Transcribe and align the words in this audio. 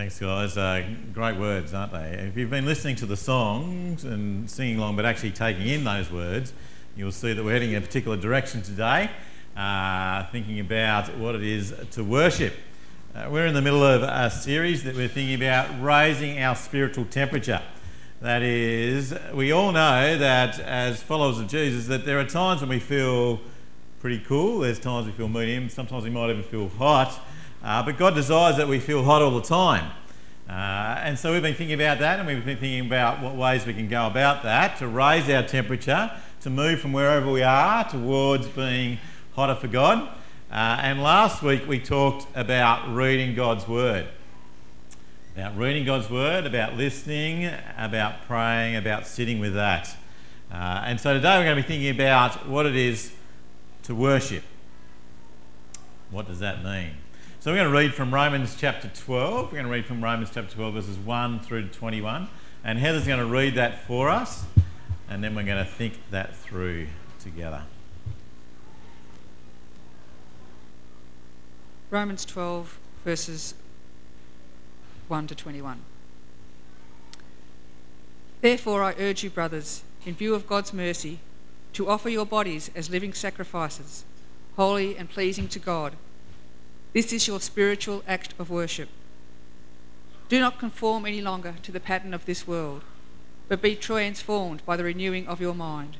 Thanks, 0.00 0.18
guys. 0.18 0.56
Uh, 0.56 0.82
great 1.12 1.36
words, 1.36 1.74
aren't 1.74 1.92
they? 1.92 2.12
If 2.26 2.34
you've 2.34 2.48
been 2.48 2.64
listening 2.64 2.96
to 2.96 3.04
the 3.06 3.18
songs 3.18 4.02
and 4.02 4.50
singing 4.50 4.78
along, 4.78 4.96
but 4.96 5.04
actually 5.04 5.32
taking 5.32 5.66
in 5.66 5.84
those 5.84 6.10
words, 6.10 6.54
you'll 6.96 7.12
see 7.12 7.34
that 7.34 7.44
we're 7.44 7.52
heading 7.52 7.72
in 7.72 7.82
a 7.82 7.86
particular 7.86 8.16
direction 8.16 8.62
today, 8.62 9.10
uh, 9.58 10.24
thinking 10.32 10.58
about 10.58 11.14
what 11.18 11.34
it 11.34 11.42
is 11.42 11.74
to 11.90 12.02
worship. 12.02 12.54
Uh, 13.14 13.28
we're 13.30 13.44
in 13.44 13.52
the 13.52 13.60
middle 13.60 13.84
of 13.84 14.02
a 14.02 14.30
series 14.30 14.84
that 14.84 14.96
we're 14.96 15.06
thinking 15.06 15.34
about 15.34 15.68
raising 15.82 16.38
our 16.38 16.56
spiritual 16.56 17.04
temperature. 17.04 17.60
That 18.22 18.40
is, 18.40 19.14
we 19.34 19.52
all 19.52 19.70
know 19.70 20.16
that 20.16 20.58
as 20.60 21.02
followers 21.02 21.38
of 21.38 21.48
Jesus, 21.48 21.88
that 21.88 22.06
there 22.06 22.18
are 22.18 22.24
times 22.24 22.62
when 22.62 22.70
we 22.70 22.78
feel 22.78 23.38
pretty 24.00 24.20
cool. 24.20 24.60
There's 24.60 24.78
times 24.78 25.04
we 25.04 25.12
feel 25.12 25.28
medium. 25.28 25.68
Sometimes 25.68 26.04
we 26.04 26.10
might 26.10 26.30
even 26.30 26.42
feel 26.42 26.70
hot. 26.70 27.20
Uh, 27.62 27.82
but 27.82 27.98
God 27.98 28.14
desires 28.14 28.56
that 28.56 28.68
we 28.68 28.80
feel 28.80 29.04
hot 29.04 29.20
all 29.20 29.32
the 29.32 29.46
time. 29.46 29.90
Uh, 30.48 30.98
and 31.02 31.18
so 31.18 31.32
we've 31.32 31.42
been 31.42 31.54
thinking 31.54 31.80
about 31.80 32.00
that 32.00 32.18
and 32.18 32.26
we've 32.26 32.44
been 32.44 32.56
thinking 32.56 32.84
about 32.84 33.22
what 33.22 33.36
ways 33.36 33.64
we 33.64 33.72
can 33.72 33.88
go 33.88 34.06
about 34.06 34.42
that 34.42 34.78
to 34.78 34.88
raise 34.88 35.28
our 35.30 35.44
temperature, 35.44 36.10
to 36.40 36.50
move 36.50 36.80
from 36.80 36.92
wherever 36.92 37.30
we 37.30 37.42
are 37.42 37.88
towards 37.88 38.48
being 38.48 38.98
hotter 39.34 39.54
for 39.54 39.68
God. 39.68 40.08
Uh, 40.50 40.78
and 40.82 41.02
last 41.02 41.42
week 41.42 41.68
we 41.68 41.78
talked 41.78 42.26
about 42.34 42.92
reading 42.92 43.36
God's 43.36 43.68
Word. 43.68 44.08
About 45.36 45.56
reading 45.56 45.84
God's 45.84 46.10
Word, 46.10 46.46
about 46.46 46.74
listening, 46.74 47.48
about 47.78 48.26
praying, 48.26 48.74
about 48.74 49.06
sitting 49.06 49.38
with 49.38 49.54
that. 49.54 49.96
Uh, 50.52 50.82
and 50.84 50.98
so 50.98 51.14
today 51.14 51.38
we're 51.38 51.44
going 51.44 51.56
to 51.56 51.62
be 51.62 51.68
thinking 51.68 51.94
about 51.94 52.48
what 52.48 52.66
it 52.66 52.74
is 52.74 53.12
to 53.84 53.94
worship. 53.94 54.42
What 56.10 56.26
does 56.26 56.40
that 56.40 56.64
mean? 56.64 56.94
So 57.40 57.50
we're 57.50 57.56
going 57.56 57.72
to 57.72 57.78
read 57.78 57.94
from 57.94 58.12
Romans 58.12 58.54
chapter 58.54 58.88
12. 58.88 59.46
We're 59.46 59.52
going 59.52 59.64
to 59.64 59.70
read 59.70 59.86
from 59.86 60.04
Romans 60.04 60.28
chapter 60.30 60.54
12, 60.54 60.74
verses 60.74 60.98
1 60.98 61.40
through 61.40 61.68
to 61.68 61.68
21. 61.68 62.28
And 62.62 62.78
Heather's 62.78 63.06
going 63.06 63.18
to 63.18 63.24
read 63.24 63.54
that 63.54 63.86
for 63.86 64.10
us, 64.10 64.44
and 65.08 65.24
then 65.24 65.34
we're 65.34 65.44
going 65.44 65.64
to 65.64 65.70
think 65.70 65.94
that 66.10 66.36
through 66.36 66.88
together. 67.18 67.62
Romans 71.88 72.26
12, 72.26 72.78
verses 73.06 73.54
1 75.08 75.26
to 75.28 75.34
21. 75.34 75.78
Therefore, 78.42 78.82
I 78.82 78.94
urge 78.98 79.24
you, 79.24 79.30
brothers, 79.30 79.82
in 80.04 80.12
view 80.12 80.34
of 80.34 80.46
God's 80.46 80.74
mercy, 80.74 81.20
to 81.72 81.88
offer 81.88 82.10
your 82.10 82.26
bodies 82.26 82.70
as 82.74 82.90
living 82.90 83.14
sacrifices, 83.14 84.04
holy 84.56 84.94
and 84.94 85.08
pleasing 85.08 85.48
to 85.48 85.58
God 85.58 85.94
this 86.92 87.12
is 87.12 87.28
your 87.28 87.40
spiritual 87.40 88.02
act 88.06 88.34
of 88.38 88.50
worship. 88.50 88.88
Do 90.28 90.40
not 90.40 90.58
conform 90.58 91.06
any 91.06 91.20
longer 91.20 91.54
to 91.62 91.72
the 91.72 91.80
pattern 91.80 92.14
of 92.14 92.24
this 92.24 92.46
world, 92.46 92.82
but 93.48 93.62
be 93.62 93.74
transformed 93.74 94.64
by 94.64 94.76
the 94.76 94.84
renewing 94.84 95.26
of 95.26 95.40
your 95.40 95.54
mind. 95.54 95.96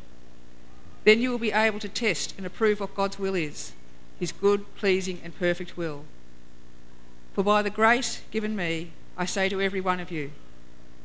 Then 1.05 1.21
you 1.21 1.31
will 1.31 1.39
be 1.39 1.53
able 1.53 1.81
to 1.81 1.89
test 1.89 2.35
and 2.37 2.47
approve 2.47 2.81
what 2.81 2.95
God's 2.95 3.19
will 3.19 3.35
is, 3.35 3.73
his 4.19 4.33
good, 4.33 4.73
pleasing, 4.77 5.21
and 5.25 5.37
perfect 5.37 5.77
will. 5.77 6.05
For 7.33 7.43
by 7.43 7.63
the 7.63 7.71
grace 7.71 8.23
given 8.31 8.55
me, 8.55 8.93
I 9.17 9.25
say 9.25 9.49
to 9.49 9.61
every 9.61 9.81
one 9.81 10.01
of 10.01 10.11
you, 10.11 10.31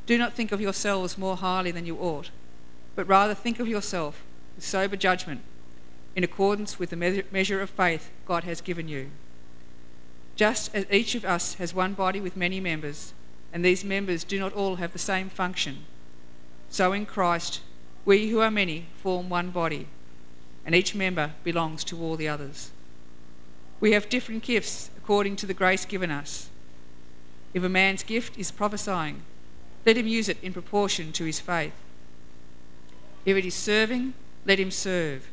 do 0.05 0.17
not 0.17 0.33
think 0.33 0.51
of 0.51 0.61
yourselves 0.61 1.17
more 1.17 1.37
highly 1.37 1.71
than 1.71 1.85
you 1.85 1.97
ought, 1.97 2.29
but 2.95 3.07
rather 3.07 3.33
think 3.33 3.59
of 3.59 3.67
yourself 3.67 4.21
with 4.55 4.65
sober 4.65 4.95
judgment, 4.95 5.41
in 6.15 6.23
accordance 6.23 6.77
with 6.77 6.91
the 6.91 7.23
measure 7.31 7.61
of 7.61 7.69
faith 7.69 8.11
God 8.25 8.43
has 8.43 8.61
given 8.61 8.87
you. 8.87 9.09
Just 10.35 10.73
as 10.75 10.85
each 10.91 11.15
of 11.15 11.23
us 11.23 11.55
has 11.55 11.73
one 11.73 11.93
body 11.93 12.19
with 12.19 12.35
many 12.35 12.59
members, 12.59 13.13
and 13.53 13.63
these 13.63 13.85
members 13.85 14.23
do 14.23 14.37
not 14.39 14.53
all 14.53 14.75
have 14.75 14.91
the 14.91 14.99
same 14.99 15.29
function, 15.29 15.85
so 16.69 16.91
in 16.91 17.05
Christ, 17.05 17.61
we 18.03 18.29
who 18.29 18.41
are 18.41 18.51
many 18.51 18.87
form 18.97 19.29
one 19.29 19.49
body, 19.49 19.87
and 20.65 20.75
each 20.75 20.93
member 20.93 21.31
belongs 21.43 21.83
to 21.85 22.01
all 22.01 22.17
the 22.17 22.27
others. 22.27 22.71
We 23.79 23.93
have 23.93 24.09
different 24.09 24.43
gifts 24.43 24.89
according 24.97 25.37
to 25.37 25.45
the 25.45 25.53
grace 25.53 25.85
given 25.85 26.11
us. 26.11 26.49
If 27.53 27.63
a 27.63 27.69
man's 27.69 28.03
gift 28.03 28.37
is 28.37 28.51
prophesying, 28.51 29.21
let 29.85 29.95
him 29.95 30.07
use 30.07 30.27
it 30.27 30.37
in 30.43 30.51
proportion 30.51 31.13
to 31.13 31.23
his 31.23 31.39
faith. 31.39 31.73
If 33.23 33.37
it 33.37 33.45
is 33.45 33.55
serving, 33.55 34.13
let 34.45 34.59
him 34.59 34.71
serve. 34.71 35.29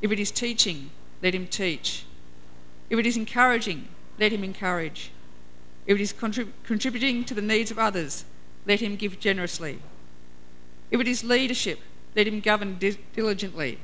If 0.00 0.10
it 0.10 0.18
is 0.18 0.30
teaching, 0.30 0.90
let 1.22 1.34
him 1.34 1.46
teach. 1.46 2.06
If 2.88 2.98
it 2.98 3.06
is 3.06 3.16
encouraging, 3.16 3.88
let 4.20 4.32
him 4.32 4.44
encourage. 4.44 5.10
If 5.86 5.98
it 5.98 6.02
is 6.02 6.12
contrib- 6.12 6.52
contributing 6.62 7.24
to 7.24 7.34
the 7.34 7.42
needs 7.42 7.70
of 7.70 7.78
others, 7.78 8.26
let 8.66 8.80
him 8.80 8.94
give 8.94 9.18
generously. 9.18 9.80
If 10.90 11.00
it 11.00 11.08
is 11.08 11.24
leadership, 11.24 11.80
let 12.14 12.26
him 12.26 12.40
govern 12.40 12.78
di- 12.78 12.98
diligently. 13.14 13.78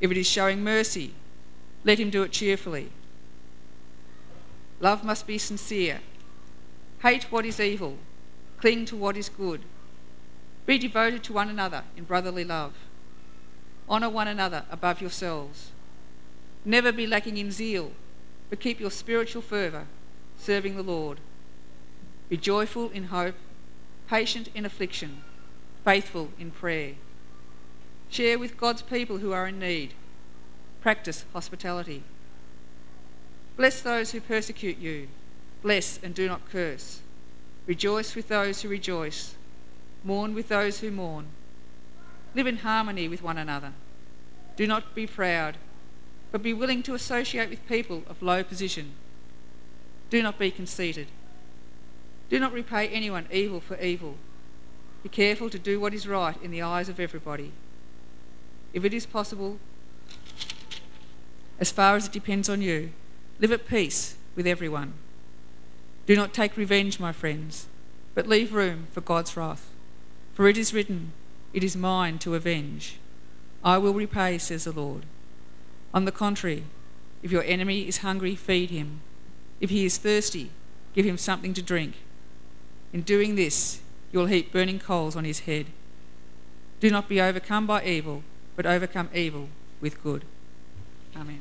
If 0.00 0.12
it 0.12 0.16
is 0.16 0.28
showing 0.28 0.62
mercy, 0.62 1.12
let 1.84 1.98
him 1.98 2.08
do 2.08 2.22
it 2.22 2.30
cheerfully. 2.30 2.90
Love 4.80 5.02
must 5.02 5.26
be 5.26 5.38
sincere. 5.38 6.00
Hate 7.02 7.24
what 7.32 7.44
is 7.44 7.58
evil. 7.58 7.98
Cling 8.60 8.84
to 8.86 8.96
what 8.96 9.16
is 9.16 9.28
good. 9.28 9.62
Be 10.66 10.78
devoted 10.78 11.24
to 11.24 11.32
one 11.32 11.48
another 11.48 11.82
in 11.96 12.04
brotherly 12.04 12.44
love. 12.44 12.74
Honour 13.90 14.10
one 14.10 14.28
another 14.28 14.64
above 14.70 15.00
yourselves. 15.00 15.70
Never 16.64 16.92
be 16.92 17.06
lacking 17.06 17.38
in 17.38 17.50
zeal 17.50 17.92
but 18.50 18.60
keep 18.60 18.80
your 18.80 18.90
spiritual 18.90 19.42
fervour 19.42 19.86
serving 20.38 20.76
the 20.76 20.82
Lord. 20.82 21.20
Be 22.28 22.36
joyful 22.36 22.90
in 22.90 23.04
hope, 23.04 23.34
patient 24.08 24.48
in 24.54 24.64
affliction, 24.64 25.22
faithful 25.84 26.30
in 26.38 26.50
prayer. 26.50 26.94
Share 28.10 28.38
with 28.38 28.56
God's 28.56 28.82
people 28.82 29.18
who 29.18 29.32
are 29.32 29.46
in 29.46 29.58
need. 29.58 29.94
Practice 30.80 31.24
hospitality. 31.32 32.02
Bless 33.56 33.82
those 33.82 34.12
who 34.12 34.20
persecute 34.20 34.78
you. 34.78 35.08
Bless 35.62 35.98
and 36.02 36.14
do 36.14 36.26
not 36.26 36.48
curse. 36.50 37.00
Rejoice 37.66 38.14
with 38.14 38.28
those 38.28 38.62
who 38.62 38.68
rejoice. 38.68 39.34
Mourn 40.04 40.34
with 40.34 40.48
those 40.48 40.80
who 40.80 40.90
mourn. 40.90 41.26
Live 42.34 42.46
in 42.46 42.58
harmony 42.58 43.08
with 43.08 43.22
one 43.22 43.36
another. 43.36 43.72
Do 44.56 44.66
not 44.66 44.94
be 44.94 45.06
proud 45.06 45.56
but 46.30 46.42
be 46.42 46.54
willing 46.54 46.82
to 46.82 46.94
associate 46.94 47.50
with 47.50 47.68
people 47.68 48.02
of 48.08 48.22
low 48.22 48.42
position. 48.42 48.92
Do 50.10 50.22
not 50.22 50.38
be 50.38 50.50
conceited. 50.50 51.08
Do 52.28 52.38
not 52.38 52.52
repay 52.52 52.88
anyone 52.88 53.26
evil 53.32 53.60
for 53.60 53.80
evil. 53.80 54.16
Be 55.02 55.08
careful 55.08 55.48
to 55.50 55.58
do 55.58 55.80
what 55.80 55.94
is 55.94 56.06
right 56.06 56.40
in 56.42 56.50
the 56.50 56.62
eyes 56.62 56.88
of 56.88 57.00
everybody. 57.00 57.52
If 58.72 58.84
it 58.84 58.92
is 58.92 59.06
possible, 59.06 59.58
as 61.58 61.70
far 61.70 61.96
as 61.96 62.06
it 62.06 62.12
depends 62.12 62.48
on 62.48 62.62
you, 62.62 62.90
live 63.38 63.52
at 63.52 63.66
peace 63.66 64.16
with 64.36 64.46
everyone. 64.46 64.94
Do 66.06 66.16
not 66.16 66.34
take 66.34 66.56
revenge, 66.56 67.00
my 67.00 67.12
friends, 67.12 67.66
but 68.14 68.26
leave 68.26 68.52
room 68.52 68.86
for 68.92 69.00
God's 69.00 69.36
wrath. 69.36 69.70
For 70.34 70.48
it 70.48 70.56
is 70.56 70.72
written, 70.72 71.12
It 71.52 71.64
is 71.64 71.76
mine 71.76 72.18
to 72.20 72.34
avenge. 72.34 72.98
I 73.64 73.78
will 73.78 73.94
repay, 73.94 74.38
says 74.38 74.64
the 74.64 74.72
Lord. 74.72 75.04
On 75.98 76.04
the 76.04 76.12
contrary, 76.12 76.62
if 77.24 77.32
your 77.32 77.42
enemy 77.42 77.88
is 77.88 78.06
hungry, 78.06 78.36
feed 78.36 78.70
him. 78.70 79.00
If 79.60 79.70
he 79.70 79.84
is 79.84 79.98
thirsty, 79.98 80.52
give 80.94 81.04
him 81.04 81.18
something 81.18 81.52
to 81.54 81.60
drink. 81.60 81.94
In 82.92 83.02
doing 83.02 83.34
this, 83.34 83.80
you 84.12 84.20
will 84.20 84.26
heap 84.26 84.52
burning 84.52 84.78
coals 84.78 85.16
on 85.16 85.24
his 85.24 85.40
head. 85.40 85.66
Do 86.78 86.88
not 86.88 87.08
be 87.08 87.20
overcome 87.20 87.66
by 87.66 87.84
evil, 87.84 88.22
but 88.54 88.64
overcome 88.64 89.10
evil 89.12 89.48
with 89.80 90.00
good. 90.00 90.24
Amen. 91.16 91.40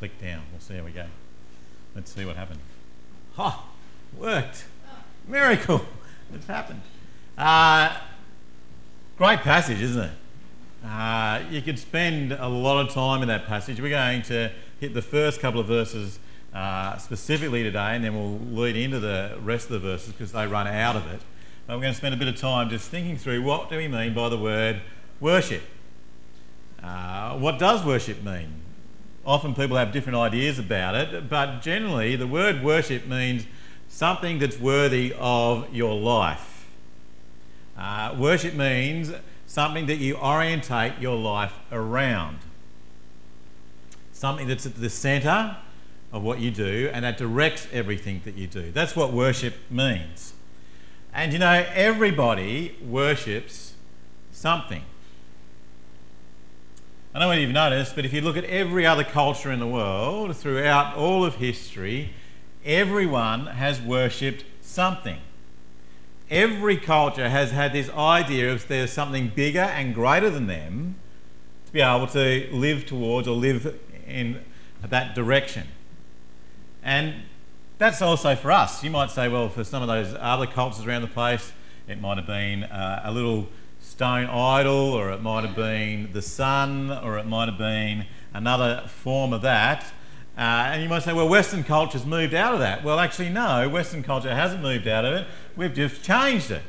Click 0.00 0.18
down. 0.18 0.40
We'll 0.50 0.60
see 0.60 0.76
how 0.76 0.82
we 0.82 0.92
go. 0.92 1.04
Let's 1.94 2.10
see 2.10 2.24
what 2.24 2.34
happened. 2.34 2.60
Ha! 3.36 3.66
Worked. 4.18 4.64
Miracle. 5.28 5.82
It's 6.32 6.46
happened. 6.46 6.82
Uh, 7.36 7.96
great 9.18 9.40
passage, 9.40 9.82
isn't 9.82 10.00
it? 10.00 10.12
Uh, 10.86 11.42
you 11.50 11.60
could 11.60 11.76
spend 11.76 12.30
a 12.30 12.46
lot 12.46 12.86
of 12.86 12.94
time 12.94 13.20
in 13.22 13.26
that 13.26 13.46
passage. 13.46 13.80
We're 13.80 13.90
going 13.90 14.22
to 14.22 14.52
hit 14.78 14.94
the 14.94 15.02
first 15.02 15.40
couple 15.40 15.58
of 15.58 15.66
verses 15.66 16.20
uh, 16.54 16.96
specifically 16.98 17.64
today, 17.64 17.96
and 17.96 18.04
then 18.04 18.14
we'll 18.14 18.38
lead 18.62 18.76
into 18.76 19.00
the 19.00 19.36
rest 19.42 19.66
of 19.66 19.72
the 19.72 19.80
verses 19.80 20.12
because 20.12 20.30
they 20.30 20.46
run 20.46 20.68
out 20.68 20.94
of 20.94 21.04
it. 21.12 21.20
But 21.66 21.78
we're 21.78 21.82
going 21.82 21.94
to 21.94 21.98
spend 21.98 22.14
a 22.14 22.16
bit 22.16 22.28
of 22.28 22.36
time 22.36 22.70
just 22.70 22.88
thinking 22.88 23.16
through 23.16 23.42
what 23.42 23.68
do 23.68 23.76
we 23.76 23.88
mean 23.88 24.14
by 24.14 24.28
the 24.28 24.38
word 24.38 24.82
worship? 25.18 25.62
Uh, 26.80 27.36
what 27.36 27.58
does 27.58 27.84
worship 27.84 28.22
mean? 28.22 28.52
Often 29.24 29.54
people 29.54 29.76
have 29.76 29.92
different 29.92 30.18
ideas 30.18 30.58
about 30.58 30.94
it, 30.94 31.28
but 31.28 31.60
generally 31.60 32.16
the 32.16 32.26
word 32.26 32.62
worship 32.62 33.06
means 33.06 33.46
something 33.88 34.38
that's 34.38 34.58
worthy 34.58 35.14
of 35.18 35.72
your 35.74 35.94
life. 35.98 36.66
Uh, 37.76 38.14
worship 38.18 38.54
means 38.54 39.12
something 39.46 39.86
that 39.86 39.96
you 39.96 40.16
orientate 40.16 41.00
your 41.00 41.16
life 41.16 41.54
around, 41.72 42.38
something 44.12 44.46
that's 44.46 44.66
at 44.66 44.76
the 44.76 44.90
centre 44.90 45.56
of 46.12 46.22
what 46.22 46.40
you 46.40 46.50
do 46.50 46.90
and 46.92 47.04
that 47.04 47.16
directs 47.16 47.66
everything 47.72 48.20
that 48.24 48.34
you 48.34 48.46
do. 48.46 48.70
That's 48.70 48.96
what 48.96 49.12
worship 49.12 49.54
means. 49.70 50.34
And 51.12 51.32
you 51.32 51.38
know, 51.38 51.64
everybody 51.74 52.76
worships 52.82 53.74
something. 54.30 54.82
I 57.12 57.18
don't 57.18 57.22
know 57.22 57.30
whether 57.30 57.40
you've 57.40 57.50
noticed, 57.50 57.96
but 57.96 58.04
if 58.04 58.12
you 58.12 58.20
look 58.20 58.36
at 58.36 58.44
every 58.44 58.86
other 58.86 59.02
culture 59.02 59.50
in 59.50 59.58
the 59.58 59.66
world 59.66 60.36
throughout 60.36 60.94
all 60.94 61.24
of 61.24 61.34
history, 61.36 62.12
everyone 62.64 63.46
has 63.46 63.80
worshipped 63.80 64.44
something. 64.60 65.18
Every 66.30 66.76
culture 66.76 67.28
has 67.28 67.50
had 67.50 67.72
this 67.72 67.90
idea 67.90 68.52
of 68.52 68.68
there's 68.68 68.92
something 68.92 69.32
bigger 69.34 69.58
and 69.58 69.92
greater 69.92 70.30
than 70.30 70.46
them 70.46 70.94
to 71.66 71.72
be 71.72 71.80
able 71.80 72.06
to 72.08 72.48
live 72.52 72.86
towards 72.86 73.26
or 73.26 73.34
live 73.34 73.76
in 74.06 74.44
that 74.80 75.16
direction. 75.16 75.66
And 76.80 77.24
that's 77.78 78.00
also 78.00 78.36
for 78.36 78.52
us. 78.52 78.84
You 78.84 78.90
might 78.90 79.10
say, 79.10 79.26
well, 79.26 79.48
for 79.48 79.64
some 79.64 79.82
of 79.82 79.88
those 79.88 80.14
other 80.20 80.46
cultures 80.46 80.86
around 80.86 81.02
the 81.02 81.08
place, 81.08 81.52
it 81.88 82.00
might 82.00 82.18
have 82.18 82.26
been 82.28 82.62
uh, 82.62 83.02
a 83.02 83.10
little 83.10 83.48
stone 83.80 84.26
idol, 84.26 84.92
or 84.92 85.10
it 85.10 85.22
might 85.22 85.44
have 85.44 85.56
been 85.56 86.12
the 86.12 86.22
sun, 86.22 86.90
or 86.90 87.18
it 87.18 87.26
might 87.26 87.48
have 87.48 87.58
been 87.58 88.06
another 88.32 88.84
form 88.86 89.32
of 89.32 89.42
that. 89.42 89.84
Uh, 90.38 90.72
and 90.72 90.82
you 90.82 90.88
might 90.88 91.02
say, 91.02 91.12
well, 91.12 91.28
Western 91.28 91.64
culture's 91.64 92.06
moved 92.06 92.32
out 92.32 92.54
of 92.54 92.60
that. 92.60 92.82
Well, 92.82 92.98
actually, 92.98 93.28
no, 93.28 93.68
Western 93.68 94.02
culture 94.02 94.34
hasn't 94.34 94.62
moved 94.62 94.86
out 94.88 95.04
of 95.04 95.14
it. 95.14 95.26
We've 95.56 95.74
just 95.74 96.02
changed 96.02 96.50
it. 96.50 96.62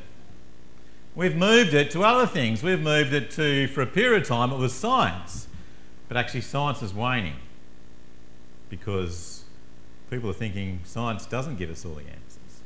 We've 1.15 1.35
moved 1.35 1.73
it 1.73 1.91
to 1.91 2.03
other 2.03 2.25
things. 2.25 2.63
We've 2.63 2.81
moved 2.81 3.13
it 3.13 3.31
to, 3.31 3.67
for 3.67 3.81
a 3.81 3.87
period 3.87 4.23
of 4.23 4.27
time, 4.27 4.51
it 4.51 4.57
was 4.57 4.73
science. 4.73 5.47
But 6.07 6.17
actually, 6.17 6.41
science 6.41 6.81
is 6.81 6.93
waning 6.93 7.35
because 8.69 9.43
people 10.09 10.29
are 10.29 10.33
thinking 10.33 10.79
science 10.83 11.25
doesn't 11.25 11.57
give 11.57 11.69
us 11.69 11.85
all 11.85 11.93
the 11.93 12.01
answers. 12.01 12.61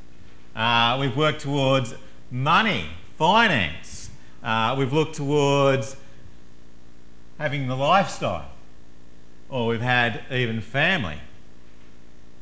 Uh, 0.56 0.98
we've 1.00 1.16
worked 1.18 1.42
towards 1.42 1.96
money, 2.32 2.86
finance. 3.18 4.05
Uh, 4.46 4.76
we've 4.78 4.94
looked 4.94 5.16
towards 5.16 5.98
having 7.40 7.68
the 7.68 7.76
lifestyle. 7.76 8.52
Or 9.50 9.66
we've 9.66 9.82
had 9.82 10.22
even 10.32 10.62
family 10.62 11.20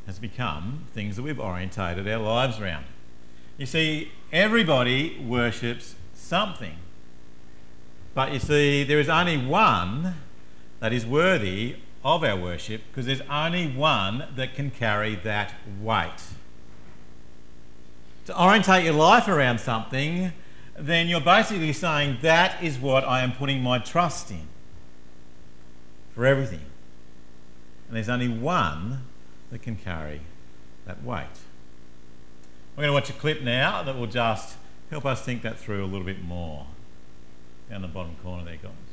has 0.06 0.20
become 0.20 0.84
things 0.92 1.16
that 1.16 1.24
we've 1.24 1.40
orientated 1.40 2.06
our 2.10 2.20
lives 2.20 2.60
around. 2.60 2.84
You 3.58 3.66
see, 3.66 4.12
everybody 4.34 5.18
worships 5.26 5.96
something. 6.14 6.76
But 8.14 8.34
you 8.34 8.40
see, 8.40 8.84
there 8.84 9.00
is 9.00 9.08
only 9.08 9.38
one 9.38 10.16
that 10.82 10.92
is 10.92 11.06
worthy 11.06 11.78
of 12.04 12.22
our 12.22 12.36
worship 12.36 12.82
because 12.90 13.06
there's 13.06 13.22
only 13.30 13.66
one 13.68 14.26
that 14.36 14.56
can 14.56 14.72
carry 14.72 15.16
that 15.16 15.54
weight. 15.82 16.22
To 18.26 18.42
orientate 18.42 18.84
your 18.84 18.94
life 18.94 19.30
around 19.30 19.60
something, 19.62 20.34
then 20.76 21.08
you're 21.08 21.22
basically 21.22 21.74
saying 21.74 22.18
that 22.22 22.62
is 22.64 22.80
what 22.80 23.04
I 23.04 23.22
am 23.22 23.34
putting 23.34 23.62
my 23.62 23.80
trust 23.80 24.32
in 24.32 24.48
for 26.16 26.26
everything. 26.26 26.66
And 27.88 27.96
there's 27.96 28.10
only 28.10 28.30
one 28.30 29.06
that 29.52 29.62
can 29.62 29.76
carry 29.76 30.22
that 30.86 31.04
weight. 31.04 31.28
We're 32.76 32.84
going 32.84 32.90
to 32.90 32.94
watch 32.94 33.10
a 33.10 33.14
clip 33.14 33.42
now 33.44 33.84
that 33.84 33.96
will 33.96 34.08
just 34.08 34.58
help 34.90 35.06
us 35.06 35.22
think 35.22 35.44
that 35.44 35.60
through 35.60 35.84
a 35.84 35.86
little 35.86 36.06
bit 36.06 36.24
more. 36.24 36.68
Down 37.70 37.84
the 37.84 37.88
bottom 37.88 38.16
corner 38.24 38.44
there, 38.46 38.58
guys. 38.58 38.93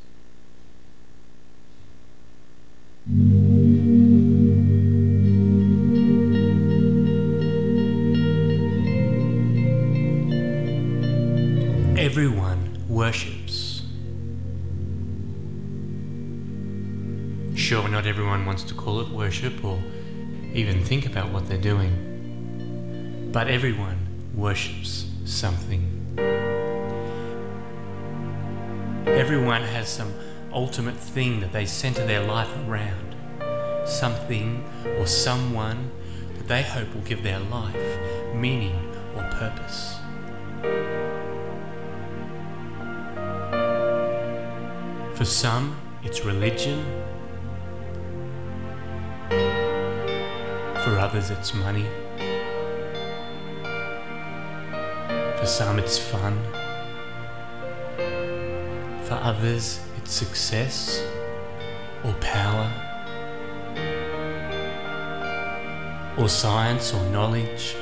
Worships. 13.00 13.81
Sure, 17.55 17.88
not 17.88 18.06
everyone 18.06 18.44
wants 18.44 18.62
to 18.64 18.75
call 18.75 19.00
it 19.00 19.08
worship 19.08 19.64
or 19.64 19.82
even 20.52 20.85
think 20.85 21.06
about 21.06 21.31
what 21.32 21.49
they're 21.49 21.67
doing, 21.73 23.31
but 23.32 23.49
everyone 23.49 23.97
worships 24.35 25.06
something. 25.25 25.82
Everyone 29.06 29.62
has 29.62 29.88
some 29.88 30.12
ultimate 30.52 30.97
thing 30.97 31.41
that 31.41 31.52
they 31.52 31.64
center 31.64 32.05
their 32.05 32.23
life 32.26 32.55
around, 32.69 33.14
something 33.88 34.62
or 34.99 35.06
someone 35.06 35.91
that 36.37 36.49
they 36.49 36.62
hope 36.62 36.94
will 36.94 37.08
give 37.08 37.23
their 37.23 37.41
life 37.41 37.99
meaning 38.35 38.76
or 39.17 39.23
purpose. 39.31 40.00
For 45.21 45.27
some, 45.27 45.77
it's 46.03 46.25
religion. 46.25 46.83
For 49.29 50.99
others, 50.99 51.29
it's 51.29 51.53
money. 51.53 51.85
For 55.37 55.45
some, 55.45 55.79
it's 55.79 55.99
fun. 55.99 56.43
For 59.05 59.19
others, 59.21 59.81
it's 59.99 60.11
success 60.11 61.05
or 62.03 62.15
power 62.15 62.73
or 66.17 66.31
science 66.31 66.95
or 66.95 67.05
knowledge 67.11 67.77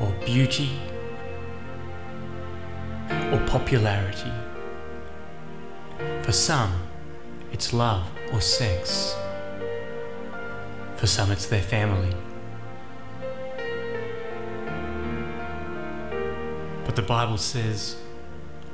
or 0.00 0.10
beauty 0.24 0.80
or 3.30 3.38
popularity. 3.46 4.32
For 6.26 6.32
some, 6.32 6.72
it's 7.52 7.72
love 7.72 8.04
or 8.32 8.40
sex. 8.40 9.14
For 10.96 11.06
some, 11.06 11.30
it's 11.30 11.46
their 11.46 11.62
family. 11.62 12.12
But 16.84 16.96
the 16.96 17.02
Bible 17.02 17.38
says 17.38 17.94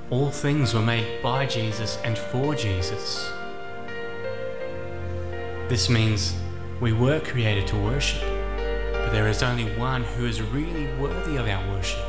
all 0.09 0.31
things 0.31 0.73
were 0.73 0.81
made 0.81 1.23
by 1.23 1.45
Jesus 1.45 1.99
and 2.05 2.17
for 2.17 2.55
Jesus. 2.55 3.31
This 5.69 5.91
means 5.91 6.35
we 6.81 6.95
were 6.95 7.21
created 7.21 7.67
to 7.67 7.77
worship, 7.77 8.23
but 8.95 9.11
there 9.13 9.29
is 9.29 9.43
only 9.43 9.77
one 9.77 10.05
who 10.05 10.25
is 10.25 10.41
really 10.41 10.87
worthy 10.95 11.37
of 11.37 11.47
our 11.47 11.71
worship. 11.75 12.01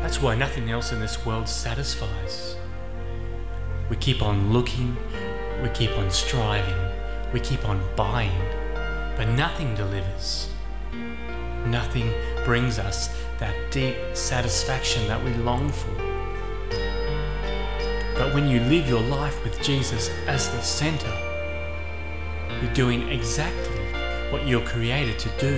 That's 0.00 0.22
why 0.22 0.34
nothing 0.34 0.70
else 0.70 0.92
in 0.92 0.98
this 0.98 1.26
world 1.26 1.46
satisfies. 1.46 2.56
We 3.90 3.96
keep 3.96 4.22
on 4.22 4.52
looking, 4.52 4.96
we 5.64 5.68
keep 5.70 5.90
on 5.98 6.12
striving, 6.12 6.80
we 7.32 7.40
keep 7.40 7.68
on 7.68 7.82
buying, 7.96 8.40
but 9.16 9.28
nothing 9.30 9.74
delivers. 9.74 10.48
Nothing 11.66 12.14
brings 12.44 12.78
us 12.78 13.08
that 13.40 13.54
deep 13.72 13.96
satisfaction 14.14 15.06
that 15.08 15.22
we 15.24 15.34
long 15.34 15.68
for. 15.70 15.92
But 18.14 18.32
when 18.32 18.46
you 18.46 18.60
live 18.60 18.88
your 18.88 19.02
life 19.02 19.42
with 19.42 19.60
Jesus 19.60 20.08
as 20.28 20.48
the 20.50 20.62
center, 20.62 21.12
you're 22.62 22.72
doing 22.74 23.08
exactly 23.08 23.76
what 24.30 24.46
you're 24.46 24.64
created 24.64 25.18
to 25.18 25.28
do. 25.38 25.56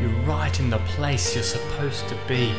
You're 0.00 0.22
right 0.22 0.58
in 0.58 0.70
the 0.70 0.78
place 0.78 1.34
you're 1.34 1.44
supposed 1.44 2.08
to 2.08 2.16
be. 2.26 2.50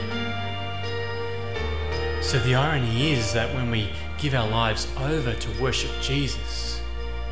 So 2.21 2.37
the 2.39 2.53
irony 2.53 3.11
is 3.11 3.33
that 3.33 3.51
when 3.55 3.71
we 3.71 3.89
give 4.21 4.33
our 4.33 4.49
lives 4.49 4.85
over 4.97 5.33
to 5.33 5.61
worship 5.61 5.91
Jesus, 6.01 6.81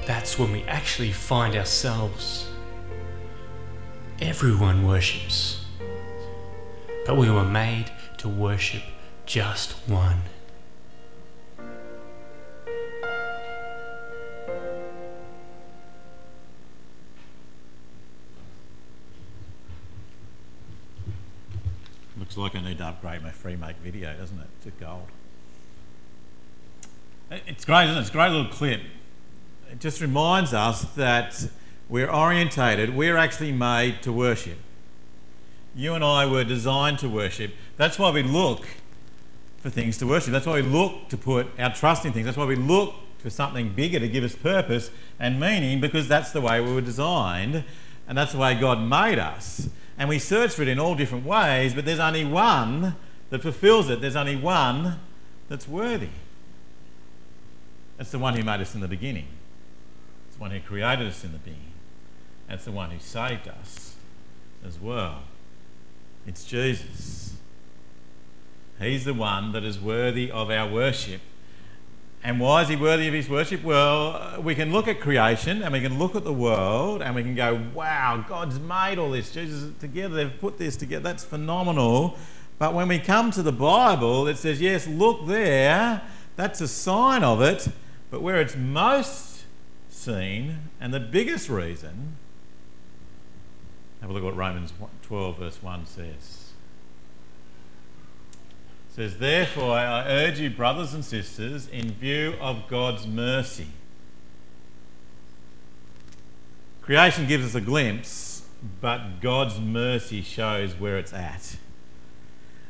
that's 0.06 0.40
when 0.40 0.54
we 0.54 0.64
actually 0.64 1.12
find 1.12 1.56
ourselves. 1.56 2.48
Everyone 4.22 4.88
worships, 4.88 5.66
but 7.06 7.18
we 7.18 7.30
were 7.30 7.44
made 7.44 7.92
to 8.20 8.30
worship 8.30 8.84
just 9.26 9.74
one. 9.90 10.22
Looks 22.18 22.38
like 22.38 22.56
I 22.56 22.62
need 22.62 22.78
to 22.78 22.86
upgrade 22.86 23.22
my 23.22 23.32
Freemake 23.32 23.76
video, 23.84 24.16
doesn't 24.18 24.40
it, 24.40 24.48
to 24.64 24.72
gold? 24.72 25.08
It's 27.30 27.66
great, 27.66 27.86
isn't 27.86 27.98
it? 27.98 28.02
It's 28.02 28.10
a 28.10 28.14
great 28.14 28.32
little 28.32 28.52
clip. 28.52 28.82
It 29.70 29.80
just 29.80 30.00
reminds 30.00 30.54
us 30.54 30.84
that 30.96 31.48
we're 31.90 32.10
orientated, 32.10 32.96
we're 32.96 33.18
actually 33.18 33.52
made 33.52 34.02
to 34.04 34.14
worship. 34.14 34.58
You 35.76 35.94
and 35.94 36.04
I 36.04 36.26
were 36.26 36.44
designed 36.44 37.00
to 37.00 37.10
worship. 37.10 37.54
That's 37.76 38.00
why 38.00 38.12
we 38.12 38.24
look 38.24 38.66
for 39.58 39.70
things 39.70 39.98
to 39.98 40.08
worship. 40.08 40.32
That's 40.32 40.46
why 40.46 40.56
we 40.56 40.62
look 40.62 41.10
to 41.10 41.18
put 41.18 41.48
our 41.60 41.74
trust 41.74 42.06
in 42.06 42.14
things. 42.14 42.26
That's 42.26 42.38
why 42.38 42.46
we 42.46 42.56
look 42.56 42.96
for 43.20 43.30
something 43.30 43.70
bigger 43.70 44.00
to 44.00 44.08
give 44.08 44.24
us 44.24 44.36
purpose 44.36 44.90
and 45.20 45.40
meaning 45.40 45.82
because 45.82 46.08
that's 46.08 46.32
the 46.32 46.42
way 46.42 46.62
we 46.62 46.74
were 46.74 46.82
designed 46.82 47.64
and 48.08 48.18
that's 48.18 48.32
the 48.32 48.38
way 48.38 48.56
God 48.56 48.82
made 48.82 49.20
us. 49.20 49.70
And 49.98 50.08
we 50.08 50.20
search 50.20 50.54
for 50.54 50.62
it 50.62 50.68
in 50.68 50.80
all 50.80 50.96
different 50.96 51.26
ways, 51.26 51.74
but 51.74 51.86
there's 51.86 52.00
only 52.00 52.24
one 52.24 52.96
that 53.30 53.42
fulfills 53.42 53.90
it. 53.90 54.00
There's 54.00 54.16
only 54.16 54.36
one 54.36 55.00
that's 55.50 55.68
worthy. 55.68 56.10
That's 57.98 58.12
the 58.12 58.20
one 58.20 58.36
who 58.36 58.44
made 58.44 58.62
us 58.62 58.76
in 58.76 58.82
the 58.82 58.88
beginning. 58.88 59.28
It's 60.28 60.38
the 60.38 60.42
one 60.42 60.52
who 60.52 60.60
created 60.60 61.08
us 61.08 61.24
in 61.24 61.32
the 61.32 61.40
beginning. 61.40 61.74
That's 62.48 62.66
the 62.66 62.72
one 62.72 62.92
who 62.92 63.00
saved 63.00 63.48
us 63.48 63.96
as 64.66 64.80
well. 64.80 65.24
It's 66.26 66.46
Jesus. 66.46 67.36
He's 68.80 69.06
the 69.06 69.14
one 69.14 69.52
that 69.54 69.64
is 69.64 69.80
worthy 69.80 70.30
of 70.30 70.52
our 70.52 70.70
worship. 70.70 71.22
And 72.24 72.40
why 72.40 72.64
is 72.64 72.70
he 72.70 72.76
worthy 72.76 73.08
of 73.08 73.14
his 73.14 73.30
worship? 73.30 73.64
Well, 73.64 74.42
we 74.42 74.54
can 74.54 74.72
look 74.72 74.88
at 74.88 75.00
creation 75.00 75.64
and 75.64 75.72
we 75.72 75.82
can 75.82 75.98
look 75.98 76.16
at 76.16 76.24
the 76.24 76.34
world 76.34 77.02
and 77.02 77.16
we 77.16 77.24
can 77.24 77.36
go, 77.36 77.62
wow, 77.74 78.26
God's 78.28 78.60
made 78.60 78.98
all 78.98 79.12
this. 79.12 79.32
Jesus 79.32 79.72
together, 79.80 80.16
they've 80.16 80.40
put 80.40 80.58
this 80.58 80.76
together. 80.76 81.04
That's 81.04 81.24
phenomenal. 81.24 82.18
But 82.60 82.74
when 82.74 82.88
we 82.88 83.00
come 83.00 83.32
to 83.32 83.44
the 83.44 83.52
Bible, 83.52 84.28
it 84.28 84.38
says, 84.38 84.60
yes, 84.60 84.88
look 84.88 85.28
there. 85.28 86.02
That's 86.36 86.60
a 86.60 86.68
sign 86.68 87.24
of 87.24 87.42
it. 87.42 87.68
But 88.10 88.22
where 88.22 88.40
it's 88.40 88.56
most 88.56 89.44
seen 89.90 90.70
and 90.80 90.94
the 90.94 91.00
biggest 91.00 91.50
reason, 91.50 92.16
have 94.02 94.10
a 94.10 94.14
look 94.14 94.22
at 94.22 94.26
what 94.26 94.38
Romans 94.38 94.72
12, 95.04 95.38
verse 95.38 95.62
1 95.62 95.86
says 95.86 96.52
It 98.90 98.94
says, 98.94 99.18
Therefore, 99.18 99.74
I 99.74 100.08
urge 100.08 100.40
you, 100.40 100.50
brothers 100.50 100.94
and 100.94 101.04
sisters, 101.04 101.68
in 101.68 101.92
view 101.92 102.36
of 102.40 102.68
God's 102.70 103.06
mercy. 103.06 103.68
Creation 106.82 107.28
gives 107.28 107.46
us 107.46 107.56
a 107.56 107.62
glimpse, 107.62 108.48
but 108.80 109.20
God's 109.20 109.60
mercy 109.60 110.22
shows 110.22 110.80
where 110.80 110.98
it's 110.98 111.12
at. 111.12 111.58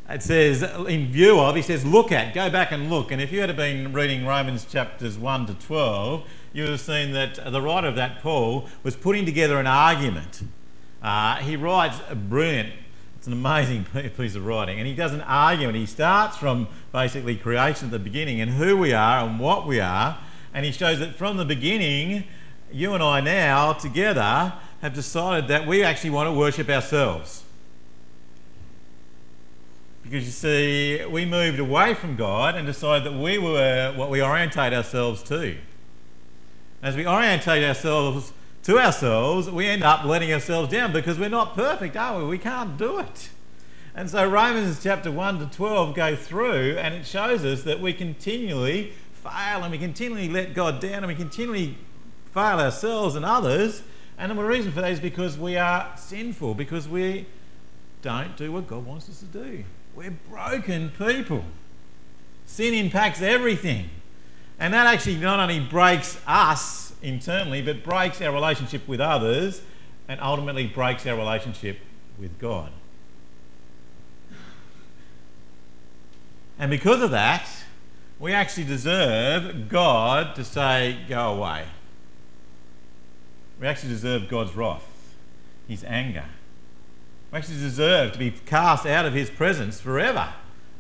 It 0.10 0.24
says, 0.24 0.64
in 0.64 1.08
view 1.12 1.40
of, 1.40 1.56
he 1.56 1.62
says, 1.62 1.86
look 1.86 2.12
at, 2.12 2.34
go 2.34 2.50
back 2.50 2.72
and 2.72 2.90
look. 2.90 3.12
And 3.12 3.22
if 3.22 3.32
you 3.32 3.42
had 3.42 3.56
been 3.58 3.92
reading 3.92 4.26
Romans 4.26 4.64
chapters 4.64 5.18
1 5.18 5.48
to 5.48 5.54
12, 5.54 6.26
you 6.54 6.64
would 6.64 6.72
have 6.72 6.80
seen 6.80 7.12
that 7.12 7.52
the 7.52 7.62
writer 7.62 7.88
of 7.88 7.96
that, 7.96 8.22
Paul, 8.22 8.70
was 8.84 8.96
putting 8.96 9.26
together 9.26 9.60
an 9.60 9.68
argument. 9.68 10.44
Uh, 11.04 11.38
he 11.38 11.58
writes 11.58 12.00
a 12.10 12.16
brilliant 12.16 12.72
it's 13.18 13.28
an 13.28 13.34
amazing 13.34 13.84
piece 14.18 14.36
of 14.36 14.46
writing. 14.46 14.78
And 14.80 14.88
he 14.88 14.94
does 14.94 15.14
an 15.14 15.22
argument. 15.22 15.76
He 15.76 15.86
starts 15.86 16.38
from 16.38 16.68
basically 16.94 17.36
creation 17.36 17.88
at 17.88 17.92
the 17.92 18.00
beginning 18.00 18.40
and 18.40 18.52
who 18.52 18.78
we 18.78 18.94
are 18.94 19.28
and 19.28 19.40
what 19.40 19.68
we 19.68 19.80
are. 19.80 20.18
And 20.54 20.66
he 20.66 20.72
shows 20.72 21.00
that 21.00 21.16
from 21.16 21.36
the 21.36 21.44
beginning, 21.44 22.24
you 22.72 22.94
and 22.94 23.04
I 23.04 23.20
now 23.20 23.74
together 23.74 24.54
have 24.82 24.94
decided 24.94 25.50
that 25.50 25.68
we 25.68 25.84
actually 25.84 26.12
want 26.12 26.28
to 26.28 26.32
worship 26.32 26.70
ourselves. 26.70 27.44
Because 30.10 30.24
you 30.24 30.32
see, 30.32 31.06
we 31.06 31.26
moved 31.26 31.60
away 31.60 31.94
from 31.94 32.16
God 32.16 32.56
and 32.56 32.66
decided 32.66 33.12
that 33.12 33.20
we 33.20 33.38
were 33.38 33.92
what 33.98 34.10
we 34.10 34.24
orientate 34.24 34.72
ourselves 34.72 35.22
to. 35.24 35.58
As 36.82 36.96
we 36.96 37.06
orientate 37.06 37.62
ourselves 37.62 38.32
to 38.64 38.80
ourselves, 38.80 39.52
we 39.52 39.68
end 39.68 39.84
up 39.84 40.06
letting 40.06 40.32
ourselves 40.32 40.72
down 40.72 40.94
because 40.94 41.20
we're 41.20 41.28
not 41.28 41.56
perfect, 41.56 41.98
are 41.98 42.20
we? 42.20 42.26
We 42.26 42.38
can't 42.38 42.78
do 42.78 43.00
it. 43.00 43.32
And 43.94 44.10
so 44.10 44.26
Romans 44.30 44.82
chapter 44.82 45.12
1 45.12 45.40
to 45.40 45.46
12 45.54 45.94
go 45.94 46.16
through 46.16 46.78
and 46.78 46.96
it 46.96 47.06
shows 47.06 47.44
us 47.44 47.64
that 47.64 47.82
we 47.82 47.92
continually 47.92 48.94
fail 49.12 49.62
and 49.62 49.74
we 49.74 49.78
continually 49.78 50.30
let 50.30 50.54
God 50.54 50.80
down 50.80 51.04
and 51.04 51.08
we 51.08 51.16
continually 51.16 51.78
fail 52.34 52.62
ourselves 52.62 53.16
and 53.16 53.26
others. 53.26 53.84
And 54.18 54.32
the 54.32 54.42
reason 54.42 54.72
for 54.72 54.80
that 54.80 54.92
is 54.92 55.02
because 55.02 55.38
we 55.38 55.58
are 55.58 55.92
sinful, 55.98 56.54
because 56.54 56.88
we 56.88 57.26
don't 58.02 58.38
do 58.38 58.54
what 58.54 58.68
God 58.68 58.86
wants 58.86 59.10
us 59.10 59.20
to 59.20 59.26
do. 59.26 59.66
We're 59.98 60.12
broken 60.12 60.92
people. 60.92 61.44
Sin 62.46 62.76
impacts 62.76 63.20
everything. 63.20 63.90
And 64.60 64.72
that 64.76 64.86
actually 64.86 65.16
not 65.16 65.40
only 65.40 65.60
breaks 65.60 66.22
us 66.28 66.94
internally, 67.02 67.64
but 67.64 67.84
breaks 67.84 68.22
our 68.22 68.32
relationship 68.32 68.88
with 68.88 69.00
others 69.00 69.64
and 70.08 70.22
ultimately 70.22 70.68
breaks 70.68 71.08
our 71.08 71.18
relationship 71.18 71.80
with 72.20 72.38
God. 72.38 72.72
And 76.60 76.70
because 76.70 77.02
of 77.02 77.10
that, 77.10 77.50
we 78.20 78.34
actually 78.34 78.66
deserve 78.66 79.68
God 79.68 80.36
to 80.36 80.44
say, 80.44 81.00
go 81.10 81.34
away. 81.34 81.66
We 83.60 83.66
actually 83.66 83.90
deserve 83.90 84.30
God's 84.30 84.56
wrath, 84.56 85.16
His 85.68 85.84
anger. 85.84 86.26
We 87.32 87.38
actually 87.38 87.60
deserve 87.60 88.14
to 88.14 88.20
be 88.20 88.32
cast 88.32 88.86
out 88.86 89.06
of 89.06 89.14
His 89.14 89.30
presence 89.30 89.82
forever, 89.82 90.34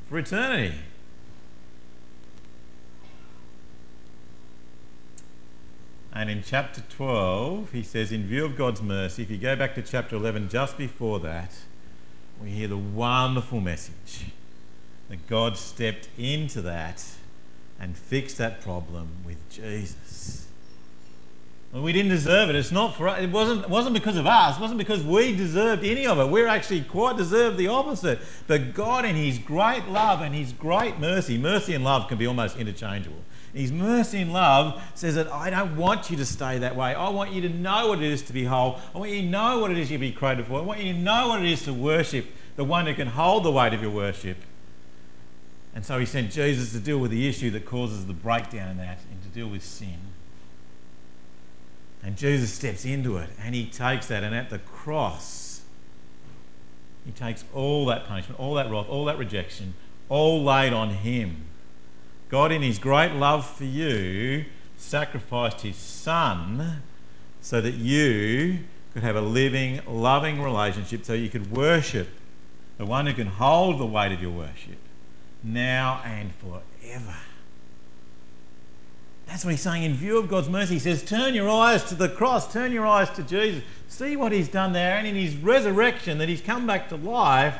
for 0.07 0.17
eternity. 0.17 0.75
And 6.13 6.31
in 6.31 6.41
chapter 6.41 6.81
12, 6.89 7.73
he 7.73 7.83
says, 7.83 8.11
in 8.11 8.25
view 8.25 8.43
of 8.43 8.57
God's 8.57 8.81
mercy, 8.81 9.21
if 9.21 9.29
you 9.29 9.37
go 9.37 9.55
back 9.55 9.75
to 9.75 9.83
chapter 9.83 10.15
11, 10.15 10.49
just 10.49 10.75
before 10.75 11.19
that, 11.19 11.53
we 12.41 12.49
hear 12.49 12.67
the 12.67 12.75
wonderful 12.75 13.61
message 13.61 14.25
that 15.09 15.27
God 15.27 15.57
stepped 15.57 16.09
into 16.17 16.59
that 16.63 17.03
and 17.79 17.95
fixed 17.95 18.39
that 18.39 18.61
problem 18.61 19.09
with 19.25 19.37
Jesus. 19.51 20.06
Well, 21.71 21.83
we 21.83 21.91
didn't 21.91 22.12
deserve 22.12 22.50
it. 22.50 22.55
It's 22.55 22.71
not 22.71 22.95
for 22.95 23.09
us. 23.09 23.21
It 23.21 23.29
wasn't, 23.29 23.69
wasn't 23.69 23.93
because 23.93 24.15
of 24.15 24.25
us. 24.25 24.57
It 24.57 24.62
wasn't 24.62 24.77
because 24.77 25.03
we 25.03 25.36
deserved 25.36 25.83
any 25.83 26.07
of 26.07 26.17
it. 26.17 26.29
We're 26.29 26.47
actually 26.47 26.81
quite 26.81 27.17
deserved 27.17 27.57
the 27.57 27.67
opposite. 27.67 28.19
But 28.47 28.74
God, 28.74 29.03
in 29.03 29.15
His 29.15 29.38
great 29.38 29.88
love 29.89 30.21
and 30.21 30.33
His 30.33 30.53
great 30.53 30.97
mercy, 30.97 31.38
mercy 31.38 31.74
and 31.74 31.83
love 31.83 32.07
can 32.07 32.17
be 32.17 32.25
almost 32.25 32.57
interchangeable. 32.57 33.21
His 33.53 33.71
mercy 33.71 34.21
and 34.21 34.31
love 34.31 34.81
says 34.95 35.15
that 35.15 35.31
I 35.31 35.50
don't 35.50 35.75
want 35.75 36.09
you 36.09 36.17
to 36.17 36.25
stay 36.25 36.59
that 36.59 36.75
way. 36.75 36.93
I 36.93 37.09
want 37.09 37.31
you 37.31 37.41
to 37.41 37.50
know 37.50 37.89
what 37.89 38.01
it 38.01 38.12
is 38.12 38.21
to 38.24 38.33
be 38.33 38.45
whole. 38.45 38.79
I 38.95 39.00
want 39.00 39.12
you 39.12 39.21
to 39.24 39.27
know 39.27 39.59
what 39.59 39.71
it 39.71 39.77
is 39.77 39.91
you 39.91 39.97
be 39.97 40.12
created 40.12 40.45
for. 40.45 40.59
I 40.59 40.62
want 40.62 40.79
you 40.79 40.93
to 40.93 41.00
know 41.00 41.29
what 41.29 41.43
it 41.43 41.51
is 41.51 41.63
to 41.63 41.74
worship 41.74 42.27
the 42.55 42.63
one 42.63 42.86
who 42.88 42.93
can 42.93 43.07
hold 43.07 43.43
the 43.43 43.51
weight 43.51 43.74
of 43.74 43.81
your 43.81 43.91
worship. 43.91 44.38
And 45.75 45.86
so 45.86 46.00
he 46.00 46.05
sent 46.05 46.31
Jesus 46.31 46.71
to 46.71 46.79
deal 46.79 46.97
with 46.97 47.12
the 47.12 47.27
issue 47.27 47.51
that 47.51 47.65
causes 47.65 48.05
the 48.05 48.13
breakdown 48.13 48.69
in 48.69 48.77
that 48.77 49.00
and 49.12 49.21
to 49.21 49.29
deal 49.29 49.47
with 49.47 49.63
sin. 49.63 50.06
And 52.07 52.17
Jesus 52.17 52.51
steps 52.51 52.85
into 52.85 53.17
it 53.17 53.29
and 53.39 53.53
he 53.53 53.67
takes 53.67 54.07
that, 54.07 54.23
and 54.23 54.33
at 54.33 54.49
the 54.49 54.59
cross, 54.59 55.61
he 57.05 57.11
takes 57.11 57.45
all 57.53 57.85
that 57.85 58.07
punishment, 58.07 58.39
all 58.39 58.55
that 58.55 58.71
wrath, 58.71 58.87
all 58.89 59.05
that 59.05 59.19
rejection, 59.19 59.75
all 60.09 60.43
laid 60.43 60.73
on 60.73 60.89
him 60.89 61.47
God, 62.29 62.51
in 62.51 62.61
His 62.61 62.77
great 62.77 63.13
love 63.13 63.49
for 63.49 63.63
you, 63.63 64.45
sacrificed 64.75 65.61
His 65.61 65.77
Son 65.77 66.81
so 67.39 67.61
that 67.61 67.75
you 67.75 68.59
could 68.93 69.03
have 69.03 69.15
a 69.15 69.21
living, 69.21 69.79
loving 69.87 70.41
relationship, 70.41 71.05
so 71.05 71.13
you 71.13 71.29
could 71.29 71.51
worship 71.51 72.09
the 72.77 72.85
one 72.85 73.07
who 73.07 73.13
can 73.13 73.27
hold 73.27 73.79
the 73.79 73.85
weight 73.85 74.11
of 74.11 74.21
your 74.21 74.31
worship 74.31 74.77
now 75.41 76.01
and 76.03 76.33
forever. 76.35 77.15
That's 79.27 79.43
what 79.43 79.51
he's 79.51 79.62
saying. 79.62 79.84
In 79.84 79.93
view 79.93 80.17
of 80.17 80.29
God's 80.29 80.50
mercy, 80.50 80.75
he 80.75 80.79
says, 80.79 81.03
Turn 81.03 81.36
your 81.36 81.50
eyes 81.50 81.84
to 81.86 81.96
the 81.96 82.10
cross, 82.10 82.51
turn 82.51 82.72
your 82.72 82.88
eyes 82.88 83.10
to 83.12 83.24
Jesus. 83.24 83.62
See 83.88 84.15
what 84.15 84.31
he's 84.31 84.50
done 84.50 84.74
there, 84.74 84.98
and 84.98 85.05
in 85.05 85.15
his 85.15 85.36
resurrection, 85.36 86.17
that 86.17 86.29
he's 86.29 86.41
come 86.41 86.65
back 86.65 86.89
to 86.89 86.96
life. 86.96 87.55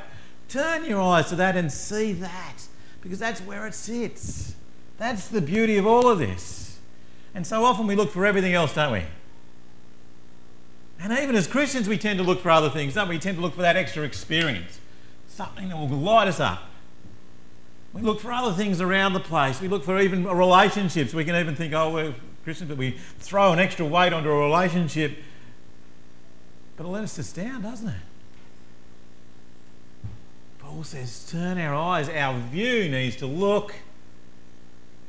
Turn 0.48 0.86
your 0.86 1.02
eyes 1.02 1.30
to 1.30 1.36
that 1.36 1.58
and 1.58 1.72
see 1.72 2.14
that, 2.14 2.68
because 3.02 3.20
that's 3.20 3.42
where 3.42 3.68
it 3.68 3.74
sits. 3.74 4.56
That's 4.98 5.28
the 5.28 5.42
beauty 5.42 5.78
of 5.78 5.86
all 5.86 6.08
of 6.08 6.20
this. 6.20 6.80
And 7.36 7.46
so 7.46 7.66
often 7.66 7.86
we 7.86 7.96
look 7.96 8.12
for 8.12 8.26
everything 8.26 8.54
else, 8.54 8.74
don't 8.74 8.94
we? 8.94 9.04
And 11.00 11.14
even 11.20 11.36
as 11.36 11.48
Christians, 11.48 11.88
we 11.88 11.98
tend 11.98 12.18
to 12.18 12.24
look 12.24 12.42
for 12.42 12.50
other 12.50 12.70
things, 12.70 12.96
don't 12.96 13.10
we? 13.10 13.16
We 13.16 13.20
tend 13.20 13.38
to 13.38 13.42
look 13.42 13.54
for 13.54 13.62
that 13.62 13.76
extra 13.76 14.04
experience, 14.04 14.80
something 15.28 15.70
that 15.70 15.78
will 15.78 15.88
light 15.90 16.28
us 16.28 16.40
up. 16.40 16.64
We 17.98 18.04
look 18.04 18.20
for 18.20 18.32
other 18.32 18.54
things 18.54 18.80
around 18.80 19.13
the 19.13 19.20
place. 19.20 19.60
We 19.60 19.68
look 19.68 19.84
for 19.84 20.00
even 20.00 20.24
relationships. 20.24 21.16
We 21.16 21.25
can 21.25 21.36
even 21.36 21.56
think, 21.56 21.74
oh, 21.74 21.92
we're 21.92 22.13
Christians, 22.44 22.70
but 22.70 22.77
we 22.77 22.92
throw 23.18 23.51
an 23.54 23.60
extra 23.60 23.86
weight 23.86 24.13
onto 24.13 24.30
a 24.30 24.39
relationship. 24.39 25.18
But 26.75 26.86
it 26.86 26.89
lets 26.89 27.18
us 27.18 27.34
down, 27.34 27.63
doesn't 27.63 27.89
it? 27.89 27.96
Paul 30.60 30.84
says, 30.84 31.27
turn 31.32 31.58
our 31.58 31.74
eyes, 31.74 32.08
our 32.08 32.38
view 32.39 32.88
needs 32.88 33.16
to 33.16 33.25
look 33.25 33.74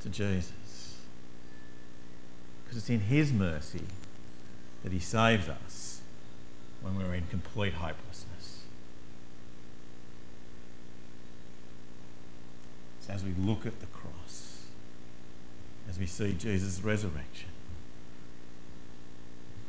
to 0.01 0.09
Jesus. 0.09 0.97
Because 2.65 2.79
it's 2.79 2.89
in 2.89 3.01
His 3.01 3.35
mercy 3.35 3.83
that 4.83 4.93
He 4.93 4.99
saves 4.99 5.47
us 5.47 6.01
when 6.81 6.97
we're 6.97 7.13
in 7.13 7.27
complete 7.27 7.75
hopelessness. 7.75 8.63
So 12.98 12.98
as 13.09 13.25
we 13.25 13.33
look 13.39 13.65
at 13.67 13.81
the 13.81 13.87
cross, 13.87 14.65
as 15.89 15.99
we 15.99 16.07
see 16.07 16.35
Jesus' 16.35 16.83
resurrection, 16.83 17.49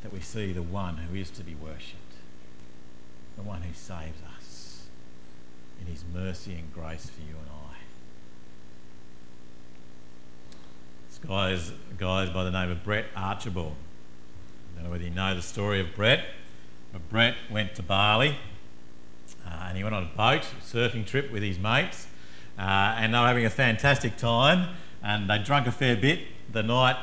that 0.04 0.14
we 0.14 0.20
see 0.20 0.52
the 0.52 0.62
one 0.62 0.98
who 0.98 1.16
is 1.16 1.30
to 1.32 1.44
be 1.44 1.56
worshipped, 1.56 2.16
the 3.36 3.44
one 3.44 3.62
who 3.62 3.74
saves 3.74 4.22
us 4.38 4.88
in 5.80 5.88
his 5.88 6.04
mercy 6.14 6.54
and 6.56 6.74
grace 6.74 7.10
for 7.10 7.22
you 7.22 7.36
and 7.38 7.50
I. 7.50 7.76
This 11.10 11.20
guy 11.20 11.52
is 11.52 11.70
a 11.70 11.94
guy 11.98 12.32
by 12.32 12.44
the 12.44 12.52
name 12.52 12.70
of 12.70 12.84
Brett 12.84 13.06
Archibald. 13.16 13.76
I 13.76 14.76
don't 14.76 14.86
know 14.86 14.92
whether 14.92 15.04
you 15.04 15.10
know 15.10 15.36
the 15.36 15.42
story 15.42 15.80
of 15.80 15.96
Brett, 15.96 16.26
but 16.92 17.10
Brett 17.10 17.36
went 17.50 17.76
to 17.76 17.84
Bali 17.84 18.36
uh, 19.46 19.66
and 19.68 19.78
he 19.78 19.84
went 19.84 19.96
on 19.96 20.04
a 20.04 20.18
boat, 20.18 20.42
a 20.44 20.64
surfing 20.64 21.06
trip 21.06 21.32
with 21.32 21.44
his 21.44 21.60
mates, 21.60 22.08
uh, 22.58 22.96
and 22.98 23.14
they 23.14 23.20
were 23.20 23.28
having 23.28 23.46
a 23.46 23.50
fantastic 23.50 24.18
time 24.18 24.76
and 25.04 25.30
they 25.30 25.38
drank 25.40 25.68
a 25.68 25.72
fair 25.72 25.96
bit 25.96 26.20
the 26.52 26.64
night 26.64 26.98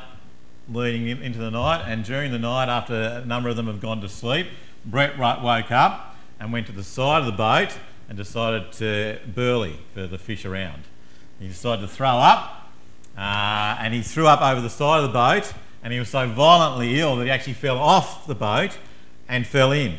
leading 0.69 1.07
in, 1.07 1.21
into 1.21 1.39
the 1.39 1.51
night. 1.51 1.83
And 1.87 2.03
during 2.03 2.31
the 2.31 2.39
night, 2.39 2.69
after 2.69 2.93
a 2.93 3.25
number 3.25 3.49
of 3.49 3.55
them 3.55 3.67
have 3.67 3.81
gone 3.81 4.01
to 4.01 4.09
sleep, 4.09 4.47
Brett 4.85 5.17
woke 5.17 5.71
up 5.71 6.15
and 6.39 6.53
went 6.53 6.67
to 6.67 6.73
the 6.73 6.83
side 6.83 7.19
of 7.19 7.25
the 7.25 7.31
boat 7.31 7.77
and 8.09 8.17
decided 8.17 8.71
to 8.73 9.19
burley 9.33 9.79
for 9.93 10.07
the 10.07 10.17
fish 10.17 10.45
around. 10.45 10.83
He 11.39 11.47
decided 11.47 11.81
to 11.81 11.87
throw 11.87 12.09
up, 12.09 12.71
uh, 13.17 13.77
and 13.79 13.93
he 13.93 14.01
threw 14.01 14.27
up 14.27 14.41
over 14.41 14.61
the 14.61 14.69
side 14.69 15.03
of 15.03 15.03
the 15.03 15.13
boat, 15.13 15.53
and 15.83 15.93
he 15.93 15.99
was 15.99 16.09
so 16.09 16.27
violently 16.27 16.99
ill 16.99 17.15
that 17.17 17.25
he 17.25 17.31
actually 17.31 17.53
fell 17.53 17.77
off 17.77 18.25
the 18.27 18.35
boat 18.35 18.77
and 19.27 19.45
fell 19.45 19.71
in. 19.71 19.97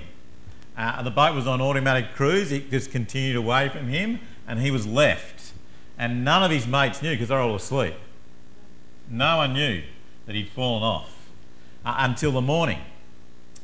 Uh, 0.76 1.02
the 1.02 1.10
boat 1.10 1.34
was 1.34 1.46
on 1.46 1.60
automatic 1.60 2.14
cruise, 2.14 2.50
it 2.50 2.70
just 2.70 2.90
continued 2.90 3.36
away 3.36 3.68
from 3.68 3.88
him, 3.88 4.20
and 4.46 4.60
he 4.60 4.70
was 4.70 4.86
left. 4.86 5.37
And 5.98 6.24
none 6.24 6.42
of 6.42 6.50
his 6.50 6.66
mates 6.66 7.02
knew 7.02 7.10
because 7.10 7.28
they're 7.28 7.40
all 7.40 7.56
asleep. 7.56 7.94
No 9.10 9.38
one 9.38 9.54
knew 9.54 9.82
that 10.26 10.34
he'd 10.34 10.48
fallen 10.48 10.82
off 10.82 11.30
uh, 11.84 11.96
until 11.98 12.30
the 12.30 12.40
morning. 12.40 12.78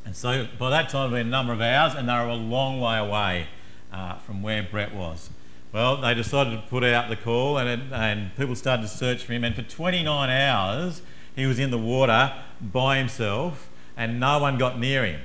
And 0.04 0.16
so 0.16 0.48
by 0.58 0.70
that 0.70 0.88
time, 0.88 1.12
it 1.12 1.16
had 1.16 1.20
been 1.20 1.26
a 1.28 1.30
number 1.30 1.52
of 1.52 1.60
hours, 1.60 1.94
and 1.94 2.08
they 2.08 2.12
were 2.12 2.28
a 2.28 2.34
long 2.34 2.80
way 2.80 2.98
away 2.98 3.46
uh, 3.92 4.16
from 4.18 4.42
where 4.42 4.62
Brett 4.62 4.94
was. 4.94 5.30
Well, 5.72 5.96
they 5.96 6.14
decided 6.14 6.50
to 6.50 6.68
put 6.68 6.84
out 6.84 7.08
the 7.08 7.16
call, 7.16 7.58
and, 7.58 7.68
it, 7.68 7.92
and 7.92 8.34
people 8.36 8.54
started 8.54 8.82
to 8.82 8.88
search 8.88 9.24
for 9.24 9.32
him. 9.32 9.44
And 9.44 9.54
for 9.54 9.62
29 9.62 10.30
hours, 10.30 11.02
he 11.34 11.46
was 11.46 11.58
in 11.58 11.70
the 11.70 11.78
water 11.78 12.32
by 12.60 12.98
himself, 12.98 13.68
and 13.96 14.20
no 14.20 14.38
one 14.38 14.58
got 14.58 14.78
near 14.78 15.04
him 15.04 15.20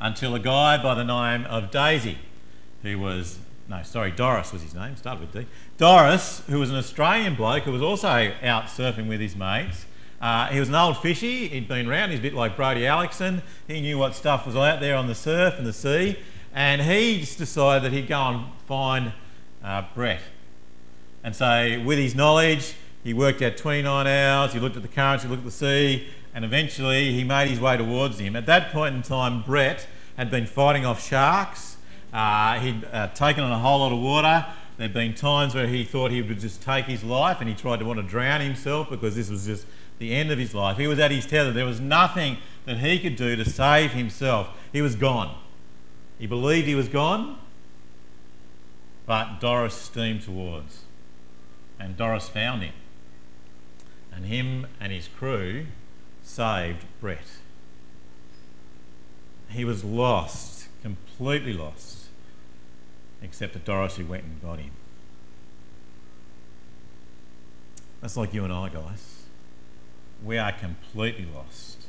until 0.00 0.34
a 0.34 0.38
guy 0.38 0.80
by 0.80 0.94
the 0.94 1.04
name 1.04 1.44
of 1.46 1.70
Daisy, 1.70 2.18
who 2.82 2.98
was 2.98 3.38
no, 3.68 3.82
sorry, 3.82 4.10
Doris 4.10 4.50
was 4.50 4.62
his 4.62 4.74
name, 4.74 4.96
started 4.96 5.20
with 5.20 5.32
D. 5.32 5.46
Doris, 5.76 6.42
who 6.48 6.58
was 6.58 6.70
an 6.70 6.76
Australian 6.76 7.34
bloke 7.34 7.64
who 7.64 7.72
was 7.72 7.82
also 7.82 8.32
out 8.42 8.64
surfing 8.64 9.08
with 9.08 9.20
his 9.20 9.36
mates. 9.36 9.84
Uh, 10.22 10.46
he 10.46 10.58
was 10.58 10.70
an 10.70 10.74
old 10.74 10.96
fishy, 10.96 11.48
he'd 11.48 11.68
been 11.68 11.86
around, 11.86 12.10
he's 12.10 12.18
a 12.18 12.22
bit 12.22 12.32
like 12.32 12.56
Brody 12.56 12.86
Alexon. 12.86 13.42
He 13.66 13.80
knew 13.82 13.98
what 13.98 14.14
stuff 14.14 14.46
was 14.46 14.56
out 14.56 14.80
there 14.80 14.96
on 14.96 15.06
the 15.06 15.14
surf 15.14 15.54
and 15.58 15.66
the 15.66 15.74
sea, 15.74 16.18
and 16.54 16.80
he 16.80 17.20
just 17.20 17.36
decided 17.36 17.84
that 17.84 17.94
he'd 17.94 18.08
go 18.08 18.20
and 18.20 18.46
find 18.66 19.12
uh, 19.62 19.84
Brett. 19.94 20.22
And 21.22 21.36
so, 21.36 21.82
with 21.84 21.98
his 21.98 22.14
knowledge, 22.14 22.74
he 23.04 23.12
worked 23.12 23.42
out 23.42 23.58
29 23.58 24.06
hours, 24.06 24.54
he 24.54 24.60
looked 24.60 24.76
at 24.76 24.82
the 24.82 24.88
currents, 24.88 25.24
he 25.24 25.30
looked 25.30 25.40
at 25.40 25.44
the 25.44 25.50
sea, 25.50 26.08
and 26.34 26.42
eventually 26.42 27.12
he 27.12 27.22
made 27.22 27.48
his 27.48 27.60
way 27.60 27.76
towards 27.76 28.18
him. 28.18 28.34
At 28.34 28.46
that 28.46 28.72
point 28.72 28.94
in 28.94 29.02
time, 29.02 29.42
Brett 29.42 29.86
had 30.16 30.30
been 30.30 30.46
fighting 30.46 30.86
off 30.86 31.06
sharks 31.06 31.67
uh, 32.12 32.58
he'd 32.60 32.84
uh, 32.92 33.08
taken 33.08 33.44
on 33.44 33.52
a 33.52 33.58
whole 33.58 33.80
lot 33.80 33.92
of 33.92 34.00
water. 34.00 34.46
There'd 34.76 34.94
been 34.94 35.14
times 35.14 35.54
where 35.54 35.66
he 35.66 35.84
thought 35.84 36.10
he 36.10 36.22
would 36.22 36.38
just 36.38 36.62
take 36.62 36.86
his 36.86 37.02
life 37.02 37.38
and 37.40 37.48
he 37.48 37.54
tried 37.54 37.80
to 37.80 37.84
want 37.84 37.98
to 37.98 38.06
drown 38.06 38.40
himself 38.40 38.88
because 38.88 39.16
this 39.16 39.28
was 39.28 39.46
just 39.46 39.66
the 39.98 40.14
end 40.14 40.30
of 40.30 40.38
his 40.38 40.54
life. 40.54 40.78
He 40.78 40.86
was 40.86 40.98
at 40.98 41.10
his 41.10 41.26
tether. 41.26 41.52
There 41.52 41.64
was 41.64 41.80
nothing 41.80 42.38
that 42.64 42.78
he 42.78 42.98
could 42.98 43.16
do 43.16 43.34
to 43.36 43.44
save 43.44 43.92
himself. 43.92 44.48
He 44.72 44.80
was 44.80 44.94
gone. 44.94 45.36
He 46.18 46.26
believed 46.26 46.66
he 46.66 46.74
was 46.74 46.88
gone, 46.88 47.38
but 49.06 49.40
Doris 49.40 49.74
steamed 49.74 50.22
towards. 50.22 50.82
And 51.80 51.96
Doris 51.96 52.28
found 52.28 52.62
him. 52.62 52.74
And 54.12 54.26
him 54.26 54.66
and 54.80 54.92
his 54.92 55.08
crew 55.08 55.66
saved 56.22 56.84
Brett. 57.00 57.38
He 59.48 59.64
was 59.64 59.84
lost, 59.84 60.57
completely 60.82 61.52
lost 61.52 62.06
except 63.22 63.64
Doris 63.64 63.96
who 63.96 64.06
went 64.06 64.24
and 64.24 64.40
got 64.42 64.58
him. 64.58 64.70
That's 68.00 68.16
like 68.16 68.32
you 68.32 68.44
and 68.44 68.52
I, 68.52 68.68
guys. 68.68 69.24
We 70.24 70.38
are 70.38 70.52
completely 70.52 71.26
lost 71.34 71.86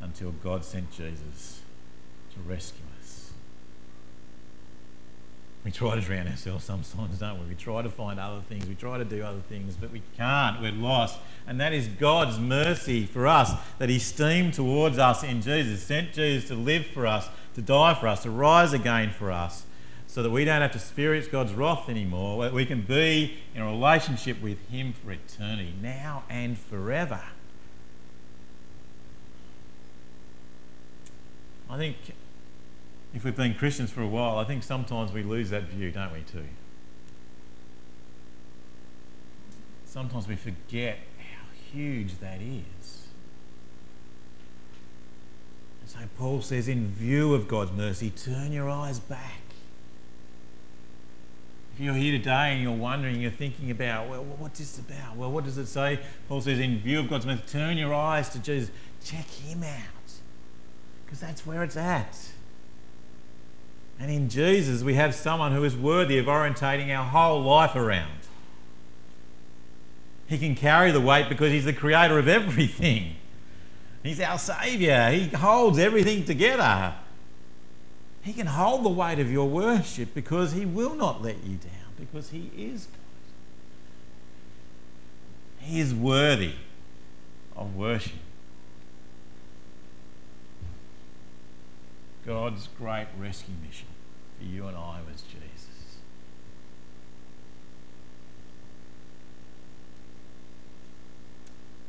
until 0.00 0.30
God 0.30 0.64
sent 0.64 0.92
Jesus 0.92 1.62
to 2.34 2.40
rescue. 2.40 2.81
We 5.64 5.70
try 5.70 5.94
to 5.94 6.00
drown 6.00 6.26
ourselves 6.26 6.64
sometimes, 6.64 7.18
don't 7.18 7.38
we? 7.40 7.46
We 7.46 7.54
try 7.54 7.82
to 7.82 7.88
find 7.88 8.18
other 8.18 8.40
things, 8.48 8.66
we 8.66 8.74
try 8.74 8.98
to 8.98 9.04
do 9.04 9.22
other 9.22 9.42
things, 9.48 9.76
but 9.76 9.92
we 9.92 10.02
can't. 10.16 10.60
We're 10.60 10.72
lost. 10.72 11.20
And 11.46 11.60
that 11.60 11.72
is 11.72 11.86
God's 11.86 12.40
mercy 12.40 13.06
for 13.06 13.28
us 13.28 13.52
that 13.78 13.88
He 13.88 14.00
steamed 14.00 14.54
towards 14.54 14.98
us 14.98 15.22
in 15.22 15.40
Jesus, 15.40 15.82
sent 15.82 16.14
Jesus 16.14 16.48
to 16.48 16.56
live 16.56 16.86
for 16.86 17.06
us, 17.06 17.28
to 17.54 17.62
die 17.62 17.94
for 17.94 18.08
us, 18.08 18.24
to 18.24 18.30
rise 18.30 18.72
again 18.72 19.10
for 19.10 19.30
us 19.30 19.64
so 20.12 20.22
that 20.22 20.30
we 20.30 20.44
don't 20.44 20.60
have 20.60 20.72
to 20.72 20.76
experience 20.76 21.26
God's 21.26 21.54
wrath 21.54 21.88
anymore. 21.88 22.50
We 22.50 22.66
can 22.66 22.82
be 22.82 23.38
in 23.54 23.62
a 23.62 23.66
relationship 23.66 24.42
with 24.42 24.58
Him 24.68 24.92
for 24.92 25.10
eternity, 25.10 25.72
now 25.80 26.24
and 26.28 26.58
forever. 26.58 27.22
I 31.70 31.78
think 31.78 31.96
if 33.14 33.24
we've 33.24 33.36
been 33.36 33.54
Christians 33.54 33.90
for 33.90 34.02
a 34.02 34.06
while, 34.06 34.38
I 34.38 34.44
think 34.44 34.62
sometimes 34.62 35.12
we 35.12 35.22
lose 35.22 35.50
that 35.50 35.64
view, 35.64 35.90
don't 35.90 36.12
we, 36.12 36.20
too? 36.20 36.46
Sometimes 39.84 40.26
we 40.26 40.36
forget 40.36 40.98
how 41.18 41.44
huge 41.72 42.18
that 42.20 42.40
is. 42.40 43.06
And 45.80 45.90
so 45.90 45.98
Paul 46.18 46.40
says, 46.40 46.68
in 46.68 46.88
view 46.88 47.34
of 47.34 47.48
God's 47.48 47.72
mercy, 47.72 48.10
turn 48.10 48.52
your 48.52 48.70
eyes 48.70 48.98
back 48.98 49.42
if 51.74 51.80
you're 51.80 51.94
here 51.94 52.18
today 52.18 52.52
and 52.52 52.62
you're 52.62 52.72
wondering, 52.72 53.20
you're 53.20 53.30
thinking 53.30 53.70
about, 53.70 54.08
well, 54.08 54.22
what's 54.24 54.58
this 54.58 54.78
about? 54.78 55.16
Well, 55.16 55.32
what 55.32 55.44
does 55.44 55.56
it 55.56 55.66
say? 55.66 56.00
Paul 56.28 56.42
says, 56.42 56.58
in 56.58 56.78
view 56.78 57.00
of 57.00 57.08
God's 57.08 57.24
mercy, 57.24 57.42
turn 57.46 57.78
your 57.78 57.94
eyes 57.94 58.28
to 58.30 58.38
Jesus. 58.38 58.70
Check 59.02 59.26
Him 59.26 59.62
out. 59.62 60.12
Because 61.04 61.20
that's 61.20 61.46
where 61.46 61.62
it's 61.62 61.76
at. 61.76 62.14
And 63.98 64.10
in 64.10 64.28
Jesus, 64.28 64.82
we 64.82 64.94
have 64.94 65.14
someone 65.14 65.52
who 65.52 65.62
is 65.64 65.76
worthy 65.76 66.18
of 66.18 66.26
orientating 66.26 66.88
our 66.96 67.04
whole 67.04 67.42
life 67.42 67.76
around. 67.76 68.10
He 70.26 70.38
can 70.38 70.54
carry 70.54 70.90
the 70.90 71.00
weight 71.00 71.28
because 71.28 71.52
He's 71.52 71.64
the 71.64 71.72
creator 71.72 72.18
of 72.18 72.26
everything. 72.26 73.16
He's 74.02 74.20
our 74.20 74.38
Saviour. 74.38 75.10
He 75.10 75.28
holds 75.28 75.78
everything 75.78 76.24
together. 76.24 76.94
He 78.22 78.32
can 78.32 78.46
hold 78.46 78.84
the 78.84 78.88
weight 78.88 79.18
of 79.18 79.30
your 79.30 79.48
worship 79.48 80.14
because 80.14 80.52
He 80.52 80.64
will 80.64 80.94
not 80.94 81.22
let 81.22 81.44
you 81.44 81.56
down, 81.56 81.92
because 81.98 82.30
He 82.30 82.50
is 82.56 82.86
God. 82.86 82.98
He 85.58 85.80
is 85.80 85.94
worthy 85.94 86.54
of 87.56 87.76
worship. 87.76 88.12
God's 92.26 92.68
great 92.78 93.06
rescue 93.18 93.54
mission 93.66 93.88
for 94.38 94.44
you 94.44 94.66
and 94.66 94.76
I 94.76 95.00
was 95.10 95.22
Jesus. 95.22 95.68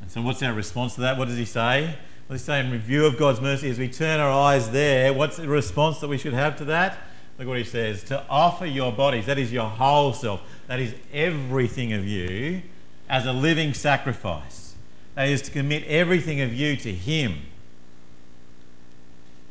And 0.01 0.11
so, 0.11 0.21
what's 0.21 0.43
our 0.43 0.53
response 0.53 0.95
to 0.95 1.01
that? 1.01 1.17
What 1.17 1.27
does 1.27 1.37
he 1.37 1.45
say? 1.45 1.97
let's 2.29 2.43
say 2.43 2.59
in 2.59 2.71
review 2.71 3.05
of 3.05 3.17
God's 3.17 3.41
mercy, 3.41 3.69
as 3.69 3.77
we 3.77 3.87
turn 3.87 4.19
our 4.19 4.31
eyes 4.31 4.71
there, 4.71 5.13
what's 5.13 5.37
the 5.37 5.47
response 5.47 5.99
that 5.99 6.07
we 6.07 6.17
should 6.17 6.33
have 6.33 6.57
to 6.57 6.65
that? 6.65 6.97
Look 7.37 7.47
what 7.47 7.57
he 7.57 7.63
says 7.63 8.03
to 8.05 8.23
offer 8.29 8.65
your 8.65 8.91
bodies, 8.91 9.25
that 9.25 9.37
is 9.37 9.51
your 9.51 9.69
whole 9.69 10.13
self, 10.13 10.41
that 10.67 10.79
is 10.79 10.93
everything 11.11 11.93
of 11.93 12.07
you, 12.07 12.61
as 13.09 13.25
a 13.25 13.33
living 13.33 13.73
sacrifice. 13.73 14.75
That 15.15 15.27
is 15.27 15.41
to 15.43 15.51
commit 15.51 15.83
everything 15.85 16.41
of 16.41 16.53
you 16.53 16.75
to 16.77 16.91
Him. 16.91 17.41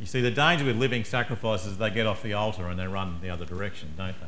You 0.03 0.09
see, 0.09 0.21
the 0.21 0.33
danger 0.33 0.65
with 0.65 0.77
living 0.79 1.05
sacrifices, 1.05 1.69
is 1.69 1.79
they 1.79 1.89
get 1.89 2.09
off 2.09 2.25
the 2.25 2.33
altar 2.33 2.67
and 2.67 2.77
they 2.77 2.89
run 2.89 3.21
the 3.23 3.31
other 3.31 3.45
direction, 3.45 3.91
don't 3.97 4.19
they? 4.21 4.27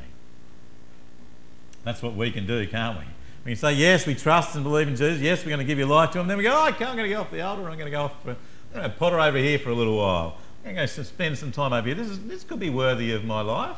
That's 1.82 2.00
what 2.00 2.14
we 2.14 2.30
can 2.30 2.46
do, 2.46 2.64
can't 2.68 2.96
we? 2.96 3.04
We 3.44 3.50
can 3.50 3.56
say, 3.56 3.72
yes, 3.72 4.06
we 4.06 4.14
trust 4.14 4.54
and 4.54 4.62
believe 4.62 4.86
in 4.86 4.94
Jesus. 4.94 5.20
Yes, 5.20 5.44
we're 5.44 5.48
going 5.48 5.58
to 5.58 5.64
give 5.64 5.76
your 5.76 5.88
life 5.88 6.12
to 6.12 6.20
Him. 6.20 6.28
Then 6.28 6.38
we 6.38 6.44
go, 6.44 6.52
oh, 6.52 6.66
I'm 6.66 6.78
going 6.78 6.98
to 6.98 7.08
go 7.08 7.22
off 7.22 7.32
the 7.32 7.40
altar. 7.40 7.68
I'm 7.68 7.76
going 7.76 7.86
to 7.86 7.90
go 7.90 8.02
off 8.02 8.22
for 8.22 8.30
I'm 8.30 8.36
going 8.72 8.88
to 8.88 8.96
potter 8.96 9.18
over 9.18 9.36
here 9.36 9.58
for 9.58 9.70
a 9.70 9.74
little 9.74 9.96
while. 9.96 10.38
I'm 10.64 10.76
going 10.76 10.86
to 10.86 11.04
spend 11.04 11.38
some 11.38 11.50
time 11.50 11.72
over 11.72 11.88
here. 11.88 11.96
This, 11.96 12.08
is, 12.08 12.20
this 12.20 12.44
could 12.44 12.60
be 12.60 12.70
worthy 12.70 13.10
of 13.10 13.24
my 13.24 13.40
life. 13.40 13.76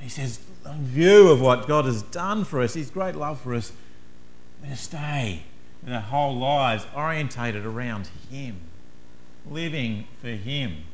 He 0.00 0.08
says, 0.08 0.40
in 0.66 0.84
view 0.84 1.28
of 1.28 1.40
what 1.40 1.68
God 1.68 1.84
has 1.84 2.02
done 2.02 2.44
for 2.44 2.60
us, 2.60 2.74
His 2.74 2.90
great 2.90 3.14
love 3.14 3.40
for 3.40 3.54
us, 3.54 3.70
we're 4.60 4.70
to 4.70 4.76
stay 4.76 5.44
with 5.84 5.92
our 5.92 6.00
whole 6.00 6.36
lives 6.36 6.86
orientated 6.92 7.64
around 7.64 8.10
Him, 8.30 8.56
living 9.50 10.06
for 10.20 10.28
Him. 10.28 10.84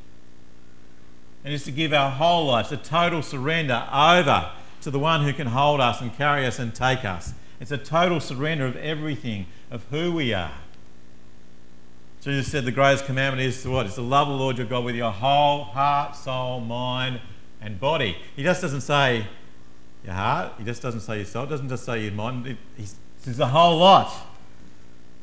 And 1.44 1.52
it's 1.52 1.64
to 1.64 1.72
give 1.72 1.92
our 1.92 2.10
whole 2.10 2.46
lives 2.46 2.72
a 2.72 2.76
total 2.76 3.22
surrender 3.22 3.86
over 3.92 4.50
to 4.80 4.90
the 4.90 4.98
one 4.98 5.24
who 5.24 5.32
can 5.32 5.48
hold 5.48 5.80
us 5.80 6.00
and 6.00 6.14
carry 6.16 6.46
us 6.46 6.58
and 6.58 6.74
take 6.74 7.04
us. 7.04 7.34
It's 7.60 7.70
a 7.70 7.78
total 7.78 8.20
surrender 8.20 8.66
of 8.66 8.76
everything, 8.76 9.46
of 9.70 9.84
who 9.90 10.12
we 10.12 10.32
are. 10.34 10.52
Jesus 12.22 12.50
said 12.50 12.64
the 12.64 12.72
greatest 12.72 13.04
commandment 13.04 13.46
is 13.46 13.62
to 13.62 13.70
what? 13.70 13.84
It's 13.84 13.96
to 13.96 14.02
love 14.02 14.28
the 14.28 14.34
Lord 14.34 14.56
your 14.56 14.66
God 14.66 14.84
with 14.84 14.94
your 14.94 15.10
whole 15.10 15.64
heart, 15.64 16.16
soul, 16.16 16.60
mind, 16.60 17.20
and 17.60 17.78
body. 17.78 18.16
He 18.34 18.42
just 18.42 18.62
doesn't 18.62 18.80
say 18.80 19.26
your 20.04 20.14
heart, 20.14 20.52
he 20.58 20.64
just 20.64 20.80
doesn't 20.80 21.00
say 21.00 21.16
your 21.16 21.26
soul, 21.26 21.44
it 21.44 21.50
doesn't 21.50 21.68
just 21.68 21.84
say 21.84 22.02
your 22.02 22.12
mind. 22.12 22.56
He 22.76 22.86
says 23.18 23.36
the 23.36 23.48
whole 23.48 23.76
lot. 23.78 24.10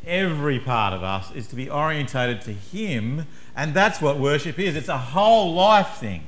Every 0.06 0.60
part 0.60 0.94
of 0.94 1.04
us 1.04 1.32
is 1.32 1.48
to 1.48 1.56
be 1.56 1.70
orientated 1.70 2.42
to 2.42 2.54
Him, 2.54 3.28
and 3.56 3.74
that's 3.74 4.02
what 4.02 4.18
worship 4.18 4.58
is. 4.58 4.76
It's 4.76 4.90
a 4.90 4.98
whole 4.98 5.54
life 5.54 5.98
thing. 5.98 6.24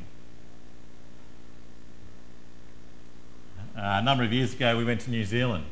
Uh, 3.76 3.98
a 4.00 4.02
number 4.04 4.24
of 4.24 4.32
years 4.32 4.54
ago, 4.54 4.78
we 4.78 4.86
went 4.86 5.02
to 5.02 5.10
New 5.10 5.24
Zealand. 5.24 5.66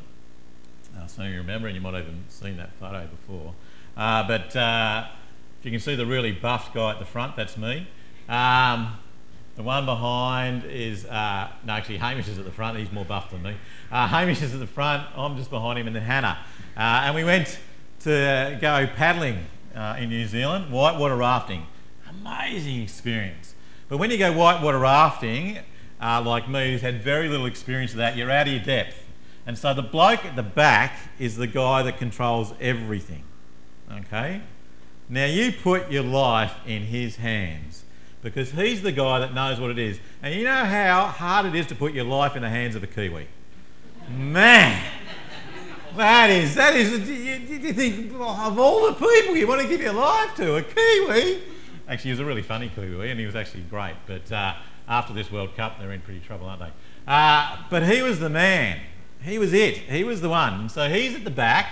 Uh, 0.98 1.06
some 1.06 1.26
of 1.26 1.32
you 1.32 1.38
remember, 1.38 1.68
and 1.68 1.76
you 1.76 1.82
might 1.82 1.94
have 1.94 2.04
even 2.04 2.24
seen 2.28 2.58
that 2.58 2.74
photo 2.74 3.06
before. 3.06 3.54
Uh, 3.96 4.28
but 4.28 4.56
uh, 4.56 5.08
if 5.60 5.66
you 5.66 5.72
can 5.72 5.80
see 5.80 5.96
the 5.96 6.06
really 6.06 6.32
buffed 6.32 6.74
guy 6.74 6.92
at 6.92 7.00
the 7.00 7.06
front, 7.06 7.36
that's 7.36 7.56
me. 7.56 7.88
Um, 8.28 8.98
the 9.56 9.64
one 9.64 9.86
behind 9.86 10.64
is, 10.66 11.06
uh, 11.06 11.50
no, 11.64 11.74
actually, 11.74 11.98
Hamish 11.98 12.28
is 12.28 12.40
at 12.40 12.46
the 12.46 12.52
front. 12.52 12.80
He's 12.80 12.92
more 12.92 13.06
buff 13.06 13.30
than 13.30 13.44
me. 13.44 13.56
Uh, 13.92 14.08
Hamish 14.08 14.42
is 14.42 14.56
at 14.56 14.60
the 14.60 14.66
front. 14.66 15.06
I'm 15.16 15.38
just 15.38 15.52
behind 15.52 15.78
him, 15.78 15.86
and 15.86 15.96
then 15.96 16.04
Hannah. 16.04 16.40
Uh, 16.76 17.04
and 17.06 17.14
we 17.14 17.24
went 17.24 17.60
to 18.04 18.58
go 18.62 18.88
paddling 18.96 19.46
uh, 19.76 19.98
in 20.00 20.10
New 20.10 20.26
Zealand, 20.28 20.72
whitewater 20.72 21.16
rafting. 21.16 21.68
Amazing 22.10 22.82
experience. 22.82 23.56
But 23.88 23.98
when 23.98 24.12
you 24.12 24.18
go 24.18 24.32
whitewater 24.32 24.80
rafting, 24.80 25.60
uh, 26.02 26.22
like 26.26 26.50
me, 26.50 26.72
who's 26.72 26.82
had 26.82 27.02
very 27.02 27.28
little 27.28 27.46
experience 27.46 27.92
of 27.92 27.98
that, 27.98 28.18
you're 28.18 28.32
out 28.32 28.48
of 28.48 28.54
your 28.54 28.64
depth. 28.64 29.04
And 29.46 29.58
so 29.58 29.74
the 29.74 29.82
bloke 29.82 30.26
at 30.26 30.36
the 30.36 30.44
back 30.44 30.98
is 31.20 31.36
the 31.36 31.48
guy 31.48 31.84
that 31.84 31.98
controls 31.98 32.54
everything. 32.60 33.24
Okay? 33.92 34.42
Now 35.10 35.26
you 35.26 35.52
put 35.52 35.92
your 35.92 36.04
life 36.04 36.56
in 36.66 36.84
his 36.84 37.18
hands 37.18 37.84
because 38.22 38.52
he's 38.52 38.82
the 38.82 38.92
guy 38.92 39.20
that 39.20 39.34
knows 39.34 39.60
what 39.60 39.72
it 39.72 39.80
is. 39.80 40.00
And 40.22 40.34
you 40.36 40.44
know 40.44 40.64
how 40.64 41.08
hard 41.08 41.48
it 41.48 41.56
is 41.56 41.66
to 41.68 41.76
put 41.76 41.94
your 41.94 42.06
life 42.06 42.36
in 42.36 42.44
the 42.44 42.50
hands 42.50 42.76
of 42.76 42.84
a 42.84 42.88
Kiwi? 42.88 43.28
Man! 44.10 45.01
That 45.96 46.30
is, 46.30 46.56
that 46.56 46.76
is, 46.76 47.10
you, 47.10 47.58
you 47.60 47.74
think 47.74 48.14
of 48.14 48.60
all 48.60 48.88
the 48.88 48.94
people 48.94 49.36
you 49.36 49.48
want 49.48 49.62
to 49.62 49.68
give 49.68 49.82
your 49.82 49.94
life 49.94 50.36
to, 50.36 50.56
a 50.56 50.64
Kiwi. 50.64 51.42
Actually, 51.88 52.08
he 52.08 52.10
was 52.12 52.20
a 52.20 52.26
really 52.26 52.42
funny 52.42 52.72
Kiwi 52.74 53.10
and 53.12 53.20
he 53.20 53.26
was 53.26 53.36
actually 53.36 53.64
great. 53.64 53.96
But 54.08 54.32
uh, 54.32 54.56
after 54.88 55.14
this 55.14 55.32
World 55.32 55.56
Cup, 55.56 55.80
they're 55.80 55.92
in 55.92 56.02
pretty 56.02 56.22
trouble, 56.22 56.48
aren't 56.48 56.62
they? 56.62 56.72
Uh, 57.08 57.58
but 57.70 57.84
he 57.84 58.02
was 58.02 58.20
the 58.20 58.30
man. 58.30 58.80
He 59.22 59.38
was 59.38 59.54
it. 59.54 59.78
He 59.78 60.04
was 60.04 60.22
the 60.22 60.30
one. 60.30 60.70
So 60.70 60.90
he's 60.90 61.16
at 61.16 61.24
the 61.24 61.32
back 61.32 61.70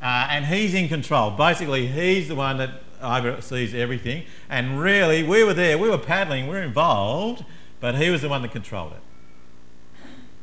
uh, 0.00 0.28
and 0.30 0.46
he's 0.46 0.74
in 0.74 0.88
control. 0.88 1.30
Basically, 1.32 1.86
he's 1.86 2.28
the 2.28 2.34
one 2.34 2.58
that 2.58 2.82
oversees 3.02 3.74
everything. 3.74 4.24
And 4.48 4.80
really, 4.80 5.22
we 5.22 5.44
were 5.44 5.54
there, 5.54 5.76
we 5.78 5.90
were 5.90 5.98
paddling, 5.98 6.46
we 6.46 6.54
were 6.54 6.62
involved, 6.62 7.44
but 7.80 7.96
he 7.96 8.10
was 8.10 8.22
the 8.22 8.28
one 8.28 8.42
that 8.42 8.52
controlled 8.52 8.92
it. 8.92 9.00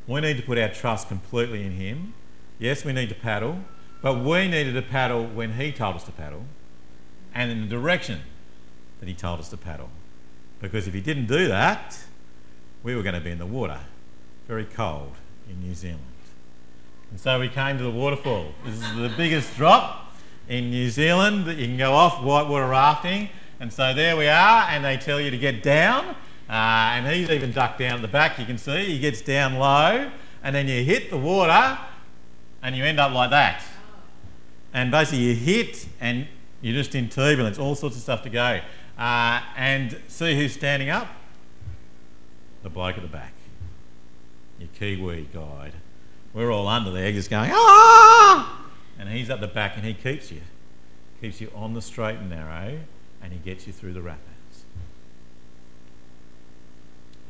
We 0.07 0.21
need 0.21 0.37
to 0.37 0.43
put 0.43 0.57
our 0.57 0.69
trust 0.69 1.07
completely 1.07 1.63
in 1.63 1.73
him. 1.73 2.13
Yes, 2.59 2.83
we 2.83 2.91
need 2.91 3.07
to 3.09 3.15
paddle, 3.15 3.59
but 4.01 4.15
we 4.19 4.47
needed 4.49 4.73
to 4.73 4.81
paddle 4.81 5.25
when 5.25 5.53
he 5.53 5.71
told 5.71 5.95
us 5.95 6.03
to 6.03 6.11
paddle 6.11 6.43
and 7.33 7.51
in 7.51 7.61
the 7.61 7.67
direction 7.67 8.19
that 8.99 9.07
he 9.07 9.15
told 9.15 9.39
us 9.39 9.49
to 9.49 9.57
paddle. 9.57 9.89
Because 10.61 10.87
if 10.87 10.93
he 10.93 10.99
didn't 10.99 11.27
do 11.27 11.47
that, 11.47 11.97
we 12.83 12.95
were 12.95 13.01
going 13.01 13.15
to 13.15 13.21
be 13.21 13.31
in 13.31 13.39
the 13.39 13.45
water, 13.45 13.79
very 14.45 14.65
cold 14.65 15.13
in 15.49 15.61
New 15.61 15.73
Zealand. 15.73 16.03
And 17.11 17.19
so 17.19 17.39
we 17.39 17.47
came 17.47 17.77
to 17.77 17.83
the 17.83 17.91
waterfall. 17.91 18.51
This 18.65 18.75
is 18.75 18.95
the 18.95 19.11
biggest 19.15 19.55
drop 19.55 20.13
in 20.49 20.69
New 20.69 20.89
Zealand 20.89 21.45
that 21.45 21.55
you 21.55 21.65
can 21.65 21.77
go 21.77 21.93
off 21.93 22.21
whitewater 22.21 22.67
rafting. 22.67 23.29
And 23.61 23.71
so 23.71 23.93
there 23.93 24.17
we 24.17 24.27
are, 24.27 24.67
and 24.69 24.83
they 24.83 24.97
tell 24.97 25.19
you 25.19 25.31
to 25.31 25.37
get 25.37 25.63
down. 25.63 26.15
Uh, 26.49 26.95
and 26.95 27.07
he's 27.07 27.29
even 27.29 27.51
ducked 27.51 27.79
down 27.79 27.95
at 27.95 28.01
the 28.01 28.07
back, 28.07 28.37
you 28.37 28.45
can 28.45 28.57
see. 28.57 28.85
He 28.85 28.99
gets 28.99 29.21
down 29.21 29.55
low, 29.55 30.11
and 30.43 30.55
then 30.55 30.67
you 30.67 30.83
hit 30.83 31.09
the 31.09 31.17
water, 31.17 31.77
and 32.61 32.75
you 32.75 32.83
end 32.83 32.99
up 32.99 33.13
like 33.13 33.29
that. 33.29 33.63
And 34.73 34.91
basically, 34.91 35.19
you 35.19 35.35
hit, 35.35 35.87
and 35.99 36.27
you're 36.61 36.75
just 36.75 36.93
in 36.95 37.09
turbulence, 37.09 37.57
all 37.57 37.75
sorts 37.75 37.95
of 37.95 38.01
stuff 38.01 38.21
to 38.23 38.29
go. 38.29 38.61
Uh, 38.97 39.41
and 39.55 39.99
see 40.07 40.35
who's 40.35 40.53
standing 40.53 40.89
up? 40.89 41.07
The 42.63 42.69
bloke 42.69 42.97
at 42.97 43.01
the 43.01 43.07
back, 43.07 43.33
your 44.59 44.69
Kiwi 44.77 45.29
guide. 45.33 45.73
We're 46.33 46.51
all 46.51 46.67
under 46.67 46.91
there 46.91 47.11
just 47.11 47.29
going, 47.29 47.49
ah! 47.53 48.67
And 48.99 49.09
he's 49.09 49.29
at 49.29 49.39
the 49.39 49.47
back 49.47 49.77
and 49.77 49.85
he 49.85 49.93
keeps 49.93 50.31
you. 50.31 50.41
Keeps 51.21 51.39
you 51.39 51.51
on 51.55 51.73
the 51.73 51.81
straight 51.81 52.17
and 52.17 52.29
narrow 52.29 52.79
and 53.21 53.33
he 53.33 53.39
gets 53.39 53.65
you 53.65 53.73
through 53.73 53.93
the 53.93 54.01
rapids. 54.01 54.65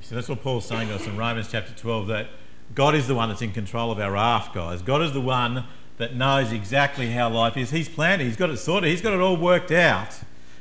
See, 0.02 0.16
that's 0.16 0.28
what 0.28 0.42
Paul's 0.42 0.66
saying 0.66 0.88
to 0.88 0.96
us 0.96 1.06
in 1.06 1.16
Romans 1.16 1.50
chapter 1.52 1.74
12 1.74 2.08
that 2.08 2.30
God 2.76 2.96
is 2.96 3.08
the 3.08 3.16
one 3.16 3.30
that's 3.30 3.42
in 3.42 3.52
control 3.52 3.92
of 3.92 4.00
our 4.00 4.12
raft, 4.12 4.54
guys. 4.54 4.82
God 4.82 5.02
is 5.02 5.14
the 5.14 5.22
one 5.22 5.66
that 5.98 6.16
knows 6.16 6.52
exactly 6.52 7.12
how 7.12 7.30
life 7.30 7.58
is. 7.58 7.72
He's 7.72 7.90
planned 7.90 8.22
it, 8.22 8.26
He's 8.26 8.38
got 8.38 8.50
it 8.50 8.58
sorted, 8.58 8.90
He's 8.90 9.02
got 9.02 9.14
it 9.14 9.20
all 9.20 9.38
worked 9.38 9.72
out. 9.72 10.20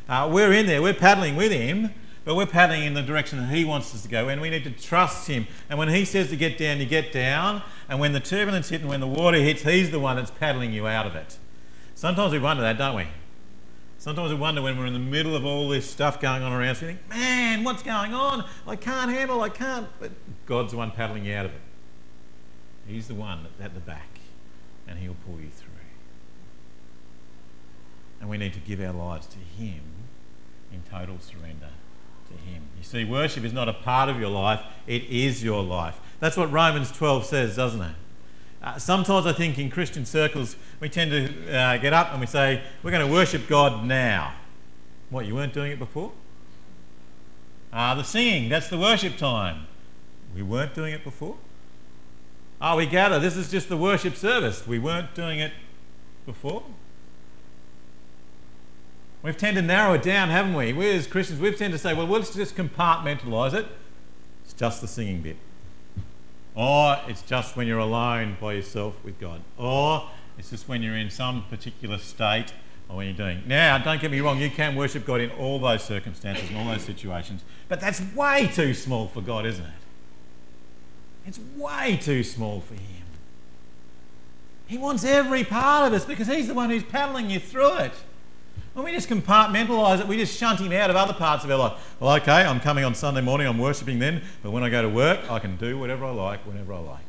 Uh, 0.09 0.29
we're 0.31 0.53
in 0.53 0.67
there, 0.67 0.83
we're 0.83 0.95
paddling 0.95 1.37
with 1.37 1.53
Him, 1.53 1.93
but 2.25 2.35
we're 2.35 2.47
paddling 2.47 2.85
in 2.85 2.95
the 2.95 3.03
direction 3.03 3.39
that 3.39 3.55
He 3.55 3.65
wants 3.65 3.95
us 3.95 4.03
to 4.03 4.09
go, 4.09 4.29
and 4.29 4.41
we 4.41 4.51
need 4.51 4.65
to 4.65 4.71
trust 4.71 5.29
Him. 5.29 5.47
And 5.71 5.79
when 5.79 5.89
He 5.89 6.05
says 6.05 6.31
to 6.31 6.37
get 6.37 6.59
down, 6.59 6.79
you 6.79 6.87
get 6.87 7.13
down. 7.13 7.63
And 7.89 8.01
when 8.01 8.13
the 8.13 8.21
turbulence 8.21 8.69
hits 8.69 8.83
and 8.83 8.91
when 8.91 9.01
the 9.01 9.07
water 9.07 9.39
hits, 9.39 9.63
He's 9.63 9.91
the 9.91 10.01
one 10.01 10.17
that's 10.17 10.31
paddling 10.31 10.73
you 10.73 10.87
out 10.87 11.07
of 11.07 11.15
it. 11.15 11.39
Sometimes 11.95 12.33
we 12.33 12.39
wonder 12.39 12.63
that, 12.63 12.79
don't 12.79 12.97
we? 12.97 13.07
Sometimes 13.99 14.31
we 14.31 14.37
wonder 14.37 14.63
when 14.63 14.79
we're 14.79 14.87
in 14.87 14.93
the 14.93 14.99
middle 14.99 15.35
of 15.35 15.45
all 15.45 15.69
this 15.69 15.91
stuff 15.91 16.21
going 16.21 16.43
on 16.43 16.53
around 16.53 16.69
us, 16.69 16.81
we 16.81 16.89
think, 16.89 17.09
man, 17.09 17.65
what's 17.65 17.83
going 17.83 18.15
on? 18.15 18.45
I 18.67 18.77
can't 18.77 19.11
handle, 19.11 19.43
I 19.43 19.49
can't. 19.49 19.89
But 19.99 20.13
God's 20.47 20.71
the 20.71 20.79
one 20.79 20.93
paddling 20.93 21.25
you 21.25 21.35
out 21.35 21.47
of 21.47 21.53
it. 21.53 21.61
He's 22.89 23.07
the 23.07 23.15
one 23.15 23.47
at 23.61 23.75
the 23.75 23.81
back, 23.81 24.19
and 24.87 24.99
He'll 24.99 25.17
pull 25.27 25.39
you 25.41 25.51
through. 25.51 25.69
And 28.21 28.31
we 28.31 28.39
need 28.39 28.55
to 28.55 28.61
give 28.61 28.81
our 28.81 28.93
lives 28.93 29.27
to 29.27 29.39
Him 29.39 29.83
in 30.73 30.83
total 30.91 31.19
surrender 31.21 31.69
to 32.29 32.51
Him. 32.51 32.63
You 32.79 32.83
see, 32.83 33.05
worship 33.05 33.45
is 33.45 33.53
not 33.53 33.69
a 33.69 33.75
part 33.75 34.09
of 34.09 34.19
your 34.19 34.31
life, 34.31 34.63
it 34.87 35.05
is 35.05 35.45
your 35.45 35.63
life. 35.63 36.01
That's 36.19 36.37
what 36.37 36.51
Romans 36.51 36.91
12 36.91 37.27
says, 37.27 37.57
doesn't 37.57 37.83
it? 37.83 37.95
Uh, 38.61 38.79
sometimes 38.79 39.27
I 39.27 39.33
think 39.33 39.59
in 39.59 39.71
Christian 39.71 40.05
circles 40.05 40.57
we 40.81 40.89
tend 40.89 41.13
to 41.13 41.55
uh, 41.55 41.77
get 41.77 41.93
up 41.93 42.11
and 42.11 42.21
we 42.21 42.27
say, 42.27 42.63
We're 42.83 42.91
going 42.91 43.07
to 43.07 43.13
worship 43.13 43.47
God 43.47 43.85
now. 43.85 44.35
What, 45.11 45.27
you 45.27 45.35
weren't 45.35 45.53
doing 45.53 45.73
it 45.73 45.79
before? 45.79 46.13
Uh, 47.73 47.95
the 47.95 48.03
singing, 48.03 48.49
that's 48.49 48.69
the 48.69 48.79
worship 48.79 49.17
time. 49.17 49.67
We 50.35 50.43
weren't 50.43 50.75
doing 50.75 50.93
it 50.93 51.05
before? 51.05 51.37
Oh, 52.61 52.77
we 52.77 52.87
gather, 52.87 53.21
this 53.21 53.37
is 53.37 53.51
just 53.51 53.69
the 53.69 53.77
worship 53.77 54.17
service. 54.17 54.67
We 54.67 54.79
weren't 54.79 55.15
doing 55.15 55.39
it 55.39 55.53
before? 56.27 56.65
We've 59.23 59.37
tended 59.37 59.65
to 59.65 59.67
narrow 59.67 59.95
it 59.95 60.03
down, 60.03 60.31
haven't 60.31 60.55
we? 60.55 60.73
We 60.73 60.91
as 60.91 61.07
Christians, 61.07 61.41
we've 61.41 61.57
tended 61.57 61.79
to 61.79 61.83
say, 61.83 61.95
well, 61.95 62.07
let's 62.07 62.35
just 62.35 62.57
compartmentalise 62.57 63.55
it. 63.55 63.67
It's 64.45 64.53
just 64.53 64.81
the 64.81 64.89
singing 64.89 65.23
bit. 65.23 65.37
Or 66.55 66.99
it's 67.07 67.23
just 67.23 67.57
when 67.57 67.67
you're 67.69 67.79
alone 67.79 68.37
by 68.41 68.55
yourself 68.55 68.97
with 69.05 69.21
God. 69.21 69.43
Or 69.57 70.09
it's 70.37 70.51
just 70.51 70.69
when 70.69 70.83
you're 70.83 70.97
in 70.97 71.11
some 71.11 71.45
particular 71.49 71.99
state 71.99 72.53
or 72.89 72.97
when 72.97 73.07
you're 73.07 73.17
doing. 73.17 73.43
Now, 73.47 73.79
don't 73.79 74.01
get 74.01 74.11
me 74.11 74.21
wrong, 74.21 74.41
you 74.41 74.51
can 74.51 74.75
worship 74.75 75.05
God 75.05 75.21
in 75.21 75.31
all 75.31 75.59
those 75.59 75.85
circumstances, 75.85 76.51
in 76.51 76.57
all 76.57 76.67
those 76.67 76.83
situations. 76.83 77.45
But 77.69 77.81
that's 77.81 78.01
way 78.15 78.51
too 78.53 78.75
small 78.75 79.09
for 79.09 79.21
God, 79.21 79.47
isn't 79.47 79.65
it? 79.65 79.73
It's 81.29 81.39
way 81.59 81.99
too 82.01 82.25
small 82.25 82.63
for 82.63 82.73
Him. 82.73 83.05
He 84.67 84.79
wants 84.79 85.05
every 85.05 85.45
part 85.45 85.87
of 85.87 85.93
us 85.93 86.07
because 86.07 86.27
He's 86.27 86.49
the 86.49 86.55
one 86.55 86.71
who's 86.71 86.83
paddling 86.83 87.29
you 87.29 87.39
through 87.39 87.77
it. 87.77 87.93
When 88.73 88.87
we 88.87 88.93
just 88.93 89.11
compartmentalise 89.11 90.01
it, 90.01 90.09
we 90.09 90.17
just 90.17 90.39
shunt 90.39 90.61
him 90.61 90.73
out 90.73 90.89
of 90.89 90.97
other 90.97 91.13
parts 91.13 91.45
of 91.45 91.51
our 91.51 91.59
life. 91.59 91.97
Well, 91.99 92.15
okay, 92.17 92.45
I'm 92.45 92.61
coming 92.61 92.85
on 92.85 92.95
Sunday 92.95 93.21
morning, 93.21 93.47
I'm 93.47 93.59
worshipping 93.59 93.99
then, 93.99 94.23
but 94.43 94.53
when 94.53 94.63
I 94.63 94.71
go 94.71 94.83
to 94.83 94.89
work, 94.89 95.31
I 95.31 95.39
can 95.41 95.57
do 95.57 95.79
whatever 95.79 96.05
I 96.05 96.13
like, 96.13 96.47
whenever 96.47 96.73
I 96.73 96.79
like. 96.79 97.08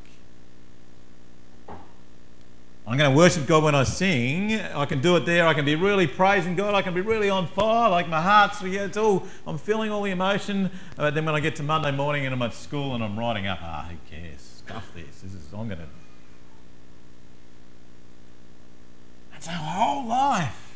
I'm 2.88 2.98
going 2.98 3.12
to 3.12 3.16
worship 3.16 3.46
God 3.46 3.64
when 3.64 3.76
I 3.76 3.84
sing. 3.84 4.60
I 4.60 4.86
can 4.86 5.00
do 5.00 5.16
it 5.16 5.26
there. 5.26 5.46
I 5.46 5.54
can 5.54 5.64
be 5.64 5.76
really 5.76 6.08
praising 6.08 6.56
God. 6.56 6.74
I 6.74 6.82
can 6.82 6.94
be 6.94 7.02
really 7.02 7.30
on 7.30 7.48
fire. 7.48 7.90
Like 7.90 8.10
my 8.10 8.22
heart's, 8.22 8.64
yeah, 8.64 8.86
it's 8.86 8.98
all, 8.98 9.28
I'm 9.46 9.60
feeling 9.60 9.92
all 9.92 10.02
the 10.02 10.12
emotion. 10.12 10.72
But 10.96 11.14
then 11.14 11.26
when 11.26 11.36
I 11.36 11.40
get 11.40 11.56
to 11.58 11.64
Monday 11.64 11.92
morning 11.92 12.26
and 12.26 12.34
I'm 12.34 12.42
at 12.42 12.54
school 12.54 12.96
and 12.96 13.04
I'm 13.04 13.18
writing 13.18 13.46
up, 13.46 13.60
ah, 13.62 13.90
who 13.92 13.98
cares? 14.10 14.42
Stuff 14.42 14.92
this. 14.96 15.22
This 15.22 15.34
is, 15.34 15.54
I'm 15.54 15.68
going 15.68 15.80
to. 15.80 15.86
That's 19.32 19.48
our 19.48 19.54
whole 19.54 20.08
life. 20.08 20.70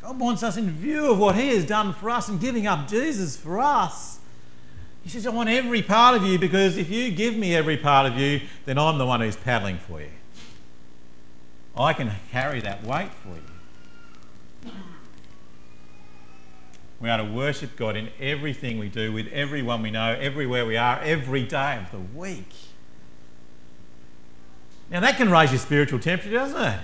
God 0.00 0.20
wants 0.20 0.42
us 0.42 0.56
in 0.56 0.70
view 0.70 1.10
of 1.10 1.18
what 1.18 1.34
He 1.34 1.48
has 1.48 1.64
done 1.64 1.92
for 1.92 2.10
us 2.10 2.28
and 2.28 2.38
giving 2.38 2.66
up 2.66 2.86
Jesus 2.86 3.36
for 3.36 3.58
us. 3.58 4.20
He 5.02 5.08
says, 5.08 5.26
I 5.26 5.30
want 5.30 5.48
every 5.48 5.82
part 5.82 6.16
of 6.16 6.24
you 6.24 6.38
because 6.38 6.76
if 6.76 6.88
you 6.88 7.10
give 7.10 7.36
me 7.36 7.54
every 7.54 7.76
part 7.76 8.06
of 8.06 8.16
you, 8.16 8.42
then 8.64 8.78
I'm 8.78 8.96
the 8.96 9.06
one 9.06 9.20
who's 9.20 9.36
paddling 9.36 9.78
for 9.78 10.00
you. 10.00 10.10
I 11.76 11.92
can 11.92 12.12
carry 12.30 12.60
that 12.60 12.84
weight 12.84 13.10
for 13.12 13.30
you. 13.30 14.72
We 17.00 17.10
are 17.10 17.18
to 17.18 17.24
worship 17.24 17.76
God 17.76 17.96
in 17.96 18.10
everything 18.20 18.78
we 18.78 18.88
do, 18.88 19.12
with 19.12 19.26
everyone 19.28 19.82
we 19.82 19.90
know, 19.90 20.16
everywhere 20.18 20.64
we 20.64 20.76
are, 20.76 21.00
every 21.00 21.42
day 21.42 21.76
of 21.76 21.90
the 21.90 21.98
week. 22.18 22.50
Now, 24.90 25.00
that 25.00 25.16
can 25.16 25.30
raise 25.30 25.50
your 25.50 25.58
spiritual 25.58 25.98
temperature, 25.98 26.34
doesn't 26.34 26.62
it? 26.62 26.80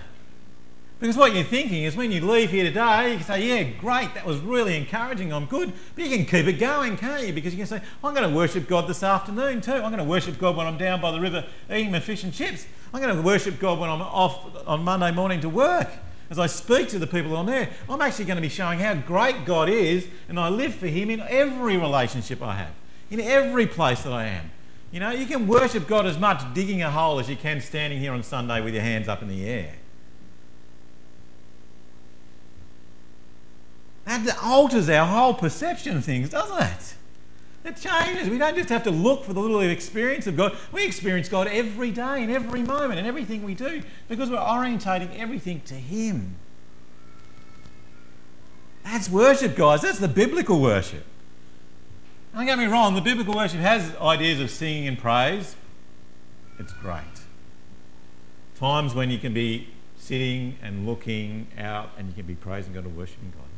Because 1.01 1.17
what 1.17 1.35
you're 1.35 1.45
thinking 1.45 1.85
is 1.85 1.97
when 1.97 2.13
you 2.13 2.21
leave 2.21 2.51
here 2.51 2.63
today, 2.63 3.13
you 3.13 3.17
can 3.17 3.27
say, 3.27 3.47
Yeah, 3.47 3.71
great, 3.81 4.13
that 4.13 4.27
was 4.27 4.39
really 4.41 4.77
encouraging, 4.77 5.33
I'm 5.33 5.47
good. 5.47 5.73
But 5.95 6.05
you 6.05 6.15
can 6.15 6.27
keep 6.27 6.47
it 6.47 6.61
going, 6.61 6.99
can't 6.99 7.27
you? 7.27 7.33
Because 7.33 7.55
you 7.55 7.59
can 7.59 7.67
say, 7.67 7.81
I'm 8.05 8.15
going 8.15 8.29
to 8.29 8.37
worship 8.37 8.69
God 8.69 8.87
this 8.87 9.03
afternoon 9.03 9.63
too. 9.63 9.73
I'm 9.73 9.91
going 9.91 9.97
to 9.97 10.05
worship 10.05 10.39
God 10.39 10.57
when 10.57 10.67
I'm 10.67 10.77
down 10.77 11.01
by 11.01 11.11
the 11.11 11.19
river 11.19 11.47
eating 11.71 11.91
my 11.91 12.01
fish 12.01 12.23
and 12.23 12.35
chips. 12.35 12.67
I'm 12.93 13.01
going 13.01 13.17
to 13.17 13.23
worship 13.23 13.59
God 13.59 13.79
when 13.79 13.89
I'm 13.89 14.03
off 14.03 14.45
on 14.67 14.85
Monday 14.85 15.11
morning 15.11 15.41
to 15.41 15.49
work. 15.49 15.89
As 16.29 16.39
I 16.39 16.47
speak 16.47 16.89
to 16.91 16.99
the 16.99 17.07
people 17.07 17.35
on 17.35 17.47
there, 17.47 17.71
I'm 17.89 18.01
actually 18.03 18.27
going 18.27 18.37
to 18.37 18.43
be 18.43 18.51
showing 18.51 18.79
how 18.79 18.95
great 18.95 19.47
God 19.47 19.69
is, 19.71 20.07
and 20.29 20.39
I 20.39 20.49
live 20.49 20.75
for 20.75 20.87
Him 20.87 21.11
in 21.11 21.21
every 21.21 21.77
relationship 21.77 22.43
I 22.43 22.57
have, 22.57 22.73
in 23.11 23.21
every 23.21 23.67
place 23.67 24.03
that 24.03 24.13
I 24.13 24.27
am. 24.27 24.51
You 24.93 25.01
know, 25.01 25.11
you 25.11 25.27
can 25.27 25.49
worship 25.49 25.89
God 25.89 26.07
as 26.07 26.19
much 26.19 26.43
digging 26.55 26.83
a 26.83 26.91
hole 26.91 27.19
as 27.19 27.29
you 27.29 27.37
can 27.37 27.61
standing 27.61 27.99
here 27.99 28.13
on 28.13 28.23
Sunday 28.23 28.61
with 28.61 28.75
your 28.75 28.83
hands 28.83 29.09
up 29.09 29.23
in 29.23 29.29
the 29.29 29.45
air. 29.45 29.75
That 34.05 34.37
alters 34.43 34.89
our 34.89 35.07
whole 35.07 35.35
perception 35.35 35.97
of 35.97 36.05
things, 36.05 36.31
doesn't 36.31 36.63
it? 36.63 36.95
It 37.63 37.77
changes. 37.77 38.29
We 38.29 38.39
don't 38.39 38.57
just 38.57 38.71
have 38.71 38.83
to 38.85 38.91
look 38.91 39.25
for 39.25 39.35
the 39.35 39.41
little 39.41 39.61
experience 39.61 40.27
of 40.27 40.37
God. 40.37 40.57
We 40.73 40.85
experience 40.85 41.29
God 41.29 41.47
every 41.47 41.91
day, 41.91 42.23
in 42.23 42.31
every 42.31 42.63
moment, 42.63 42.99
in 42.99 43.07
everything 43.07 43.43
we 43.43 43.55
do, 43.55 43.83
because 44.09 44.31
we're 44.31 44.39
orientating 44.39 45.17
everything 45.19 45.61
to 45.67 45.75
Him. 45.75 46.37
That's 48.85 49.11
worship, 49.11 49.57
guys. 49.57 49.83
That's 49.83 49.99
the 49.99 50.09
biblical 50.09 50.61
worship. 50.61 51.05
Don't 52.35 52.47
get 52.47 52.59
me 52.59 52.67
wrong, 52.67 52.95
the 52.95 53.01
biblical 53.01 53.35
worship 53.35 53.61
has 53.61 53.95
ideas 53.97 54.41
of 54.41 54.51
singing 54.51 54.87
and 54.87 54.99
praise. 54.99 55.57
It's 56.59 56.73
great. 56.73 57.03
Times 58.57 58.95
when 58.95 59.11
you 59.11 59.19
can 59.19 59.35
be 59.35 59.69
sitting 59.99 60.57
and 60.63 60.87
looking 60.87 61.49
out 61.59 61.91
and 61.99 62.09
you 62.09 62.15
can 62.15 62.27
be 62.27 62.35
praising 62.35 62.73
God 62.73 62.85
and 62.85 62.97
worshiping 62.97 63.33
God. 63.37 63.50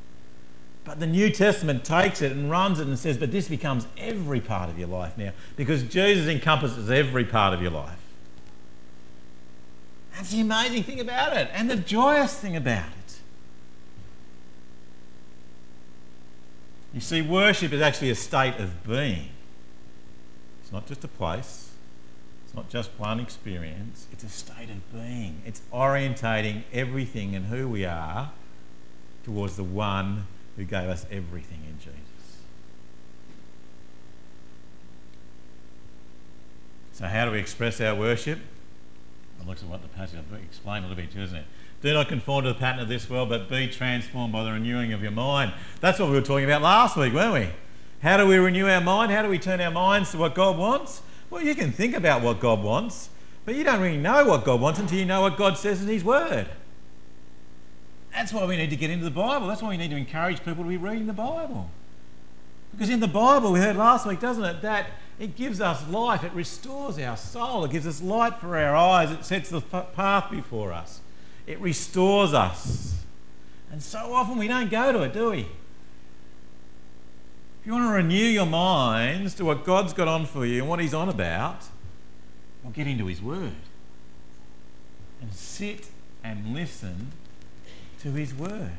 But 0.84 0.98
the 0.98 1.06
New 1.06 1.30
Testament 1.30 1.84
takes 1.84 2.22
it 2.22 2.32
and 2.32 2.50
runs 2.50 2.80
it 2.80 2.88
and 2.88 2.98
says, 2.98 3.16
but 3.16 3.30
this 3.30 3.48
becomes 3.48 3.86
every 3.96 4.40
part 4.40 4.68
of 4.68 4.78
your 4.78 4.88
life 4.88 5.16
now 5.16 5.32
because 5.56 5.84
Jesus 5.84 6.26
encompasses 6.26 6.90
every 6.90 7.24
part 7.24 7.54
of 7.54 7.62
your 7.62 7.70
life. 7.70 7.98
That's 10.14 10.32
the 10.32 10.40
amazing 10.40 10.82
thing 10.82 11.00
about 11.00 11.36
it 11.36 11.48
and 11.52 11.70
the 11.70 11.76
joyous 11.76 12.34
thing 12.34 12.56
about 12.56 12.88
it. 13.06 13.20
You 16.92 17.00
see, 17.00 17.22
worship 17.22 17.72
is 17.72 17.80
actually 17.80 18.10
a 18.10 18.14
state 18.14 18.58
of 18.58 18.86
being. 18.86 19.30
It's 20.62 20.72
not 20.72 20.86
just 20.86 21.04
a 21.04 21.08
place, 21.08 21.70
it's 22.44 22.54
not 22.54 22.68
just 22.68 22.90
one 22.98 23.18
experience, 23.18 24.06
it's 24.12 24.24
a 24.24 24.28
state 24.28 24.68
of 24.68 24.92
being. 24.92 25.40
It's 25.46 25.62
orientating 25.72 26.64
everything 26.72 27.34
and 27.34 27.46
who 27.46 27.68
we 27.68 27.84
are 27.86 28.32
towards 29.24 29.56
the 29.56 29.64
one 29.64 30.26
who 30.56 30.64
gave 30.64 30.88
us 30.88 31.06
everything 31.10 31.60
in 31.68 31.78
Jesus. 31.78 31.98
So, 36.92 37.06
how 37.06 37.24
do 37.24 37.32
we 37.32 37.38
express 37.38 37.80
our 37.80 37.94
worship? 37.94 38.38
It 39.40 39.46
looks 39.46 39.62
at 39.62 39.68
what 39.68 39.82
the 39.82 39.88
passage 39.88 40.18
I've 40.18 40.42
explained 40.42 40.84
a 40.84 40.88
little 40.88 41.02
bit 41.02 41.16
isn't 41.16 41.36
it? 41.36 41.44
Do 41.82 41.92
not 41.92 42.08
conform 42.08 42.44
to 42.44 42.52
the 42.52 42.58
pattern 42.58 42.80
of 42.80 42.88
this 42.88 43.10
world, 43.10 43.28
but 43.28 43.50
be 43.50 43.66
transformed 43.66 44.32
by 44.32 44.44
the 44.44 44.52
renewing 44.52 44.92
of 44.92 45.02
your 45.02 45.10
mind. 45.10 45.52
That's 45.80 45.98
what 45.98 46.10
we 46.10 46.14
were 46.14 46.22
talking 46.22 46.44
about 46.44 46.62
last 46.62 46.96
week, 46.96 47.12
weren't 47.12 47.34
we? 47.34 47.48
How 48.02 48.16
do 48.16 48.26
we 48.26 48.36
renew 48.36 48.68
our 48.68 48.80
mind? 48.80 49.10
How 49.10 49.22
do 49.22 49.28
we 49.28 49.38
turn 49.38 49.60
our 49.60 49.70
minds 49.70 50.12
to 50.12 50.18
what 50.18 50.36
God 50.36 50.56
wants? 50.56 51.02
Well, 51.28 51.42
you 51.42 51.56
can 51.56 51.72
think 51.72 51.96
about 51.96 52.22
what 52.22 52.38
God 52.38 52.62
wants, 52.62 53.08
but 53.44 53.56
you 53.56 53.64
don't 53.64 53.80
really 53.80 53.96
know 53.96 54.24
what 54.26 54.44
God 54.44 54.60
wants 54.60 54.78
until 54.78 54.98
you 54.98 55.04
know 55.04 55.22
what 55.22 55.36
God 55.36 55.58
says 55.58 55.82
in 55.82 55.88
His 55.88 56.04
Word. 56.04 56.48
That's 58.12 58.32
why 58.32 58.44
we 58.44 58.56
need 58.56 58.70
to 58.70 58.76
get 58.76 58.90
into 58.90 59.04
the 59.04 59.10
Bible. 59.10 59.46
That's 59.46 59.62
why 59.62 59.70
we 59.70 59.76
need 59.76 59.90
to 59.90 59.96
encourage 59.96 60.44
people 60.44 60.64
to 60.64 60.68
be 60.68 60.76
reading 60.76 61.06
the 61.06 61.12
Bible. 61.12 61.70
Because 62.72 62.90
in 62.90 63.00
the 63.00 63.08
Bible, 63.08 63.52
we 63.52 63.60
heard 63.60 63.76
last 63.76 64.06
week, 64.06 64.20
doesn't 64.20 64.44
it, 64.44 64.62
that 64.62 64.86
it 65.18 65.36
gives 65.36 65.60
us 65.60 65.86
life, 65.88 66.24
it 66.24 66.32
restores 66.32 66.98
our 66.98 67.16
soul, 67.16 67.64
it 67.64 67.70
gives 67.70 67.86
us 67.86 68.02
light 68.02 68.36
for 68.36 68.56
our 68.56 68.74
eyes, 68.74 69.10
it 69.10 69.24
sets 69.24 69.50
the 69.50 69.60
path 69.60 70.30
before 70.30 70.72
us, 70.72 71.00
it 71.46 71.60
restores 71.60 72.32
us. 72.32 73.04
And 73.70 73.82
so 73.82 74.14
often 74.14 74.38
we 74.38 74.48
don't 74.48 74.70
go 74.70 74.92
to 74.92 75.02
it, 75.02 75.12
do 75.12 75.30
we? 75.30 75.40
If 77.60 77.66
you 77.66 77.72
want 77.72 77.84
to 77.84 77.92
renew 77.92 78.16
your 78.16 78.46
minds 78.46 79.34
to 79.34 79.44
what 79.44 79.64
God's 79.64 79.92
got 79.92 80.08
on 80.08 80.26
for 80.26 80.44
you 80.44 80.60
and 80.60 80.68
what 80.68 80.80
He's 80.80 80.94
on 80.94 81.08
about, 81.08 81.66
well, 82.62 82.72
get 82.72 82.86
into 82.86 83.06
His 83.06 83.22
Word 83.22 83.52
and 85.20 85.32
sit 85.32 85.88
and 86.24 86.54
listen 86.54 87.12
to 88.02 88.10
His 88.12 88.34
Word. 88.34 88.70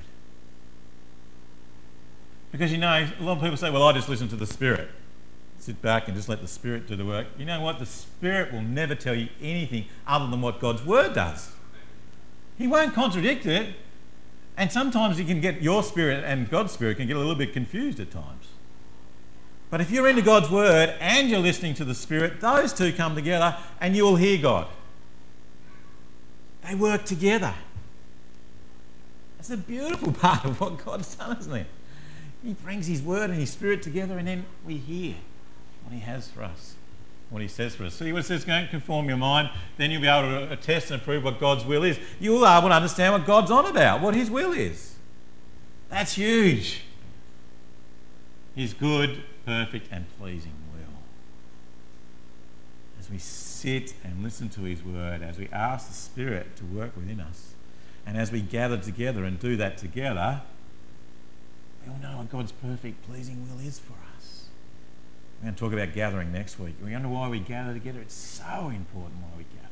Because 2.51 2.71
you 2.71 2.77
know, 2.77 2.89
a 2.89 3.23
lot 3.23 3.37
of 3.37 3.41
people 3.41 3.57
say, 3.57 3.69
well, 3.69 3.83
I 3.83 3.93
just 3.93 4.09
listen 4.09 4.27
to 4.29 4.35
the 4.35 4.45
Spirit. 4.45 4.89
Sit 5.57 5.81
back 5.81 6.07
and 6.07 6.15
just 6.15 6.29
let 6.29 6.41
the 6.41 6.47
Spirit 6.47 6.87
do 6.87 6.95
the 6.95 7.05
work. 7.05 7.27
You 7.37 7.45
know 7.45 7.61
what? 7.61 7.79
The 7.79 7.85
Spirit 7.85 8.51
will 8.51 8.61
never 8.61 8.95
tell 8.95 9.15
you 9.15 9.29
anything 9.41 9.85
other 10.05 10.27
than 10.27 10.41
what 10.41 10.59
God's 10.59 10.85
Word 10.85 11.13
does. 11.13 11.51
He 12.57 12.67
won't 12.67 12.93
contradict 12.93 13.45
it. 13.45 13.75
And 14.55 14.71
sometimes 14.71 15.17
you 15.17 15.25
can 15.25 15.41
get 15.41 15.63
your 15.63 15.81
spirit 15.81 16.23
and 16.23 16.47
God's 16.47 16.73
spirit 16.73 16.97
can 16.97 17.07
get 17.07 17.15
a 17.15 17.19
little 17.19 17.33
bit 17.33 17.53
confused 17.53 17.99
at 17.99 18.11
times. 18.11 18.49
But 19.71 19.81
if 19.81 19.89
you're 19.89 20.07
into 20.07 20.21
God's 20.21 20.51
word 20.51 20.93
and 20.99 21.27
you're 21.27 21.39
listening 21.39 21.73
to 21.75 21.83
the 21.83 21.95
Spirit, 21.95 22.39
those 22.39 22.71
two 22.73 22.93
come 22.93 23.15
together 23.15 23.57
and 23.81 23.95
you 23.95 24.03
will 24.03 24.17
hear 24.17 24.39
God. 24.39 24.67
They 26.67 26.75
work 26.75 27.05
together. 27.05 27.55
It's 29.43 29.49
a 29.49 29.57
beautiful 29.57 30.13
part 30.21 30.45
of 30.45 30.61
what 30.61 30.85
God's 30.85 31.15
done, 31.15 31.37
isn't 31.37 31.53
it? 31.53 31.67
He 32.45 32.53
brings 32.53 32.87
His 32.87 33.01
Word 33.01 33.29
and 33.29 33.37
His 33.37 33.49
Spirit 33.49 33.81
together, 33.81 34.17
and 34.17 34.25
then 34.25 34.45
we 34.65 34.77
hear 34.77 35.15
what 35.83 35.93
He 35.93 35.99
has 35.99 36.29
for 36.29 36.43
us, 36.43 36.75
what 37.29 37.41
He 37.41 37.49
says 37.49 37.75
for 37.75 37.83
us. 37.83 37.95
See 37.95 38.13
what 38.13 38.19
it 38.19 38.23
says, 38.23 38.45
don't 38.45 38.69
conform 38.69 39.09
your 39.09 39.17
mind, 39.17 39.49
then 39.75 39.91
you'll 39.91 39.99
be 39.99 40.07
able 40.07 40.29
to 40.29 40.53
attest 40.53 40.91
and 40.91 41.03
prove 41.03 41.25
what 41.25 41.41
God's 41.41 41.65
will 41.65 41.83
is. 41.83 41.99
You'll 42.21 42.39
be 42.39 42.45
able 42.45 42.69
to 42.69 42.73
understand 42.73 43.11
what 43.11 43.25
God's 43.25 43.51
on 43.51 43.65
about, 43.65 43.99
what 43.99 44.15
His 44.15 44.31
will 44.31 44.53
is. 44.53 44.95
That's 45.89 46.13
huge. 46.13 46.83
His 48.55 48.73
good, 48.73 49.23
perfect, 49.45 49.89
and 49.91 50.05
pleasing 50.17 50.53
will. 50.73 51.01
As 52.97 53.09
we 53.09 53.17
sit 53.17 53.93
and 54.05 54.23
listen 54.23 54.47
to 54.51 54.61
His 54.61 54.81
Word, 54.81 55.21
as 55.21 55.37
we 55.37 55.49
ask 55.49 55.89
the 55.89 55.93
Spirit 55.93 56.55
to 56.55 56.63
work 56.63 56.95
within 56.95 57.19
us, 57.19 57.55
and 58.05 58.17
as 58.17 58.31
we 58.31 58.41
gather 58.41 58.77
together 58.77 59.23
and 59.23 59.39
do 59.39 59.55
that 59.57 59.77
together, 59.77 60.41
we 61.85 61.91
all 61.91 61.99
know 61.99 62.17
what 62.17 62.29
God's 62.29 62.51
perfect, 62.51 63.07
pleasing 63.07 63.47
will 63.47 63.65
is 63.65 63.79
for 63.79 63.93
us. 64.15 64.45
We're 65.39 65.47
going 65.47 65.55
to 65.55 65.59
talk 65.59 65.73
about 65.73 65.93
gathering 65.93 66.31
next 66.31 66.59
week. 66.59 66.75
We 66.83 66.91
wonder 66.91 67.09
why 67.09 67.27
we 67.27 67.39
gather 67.39 67.73
together. 67.73 67.99
It's 67.99 68.13
so 68.13 68.69
important 68.69 69.21
why 69.21 69.29
we 69.37 69.43
gather. 69.43 69.67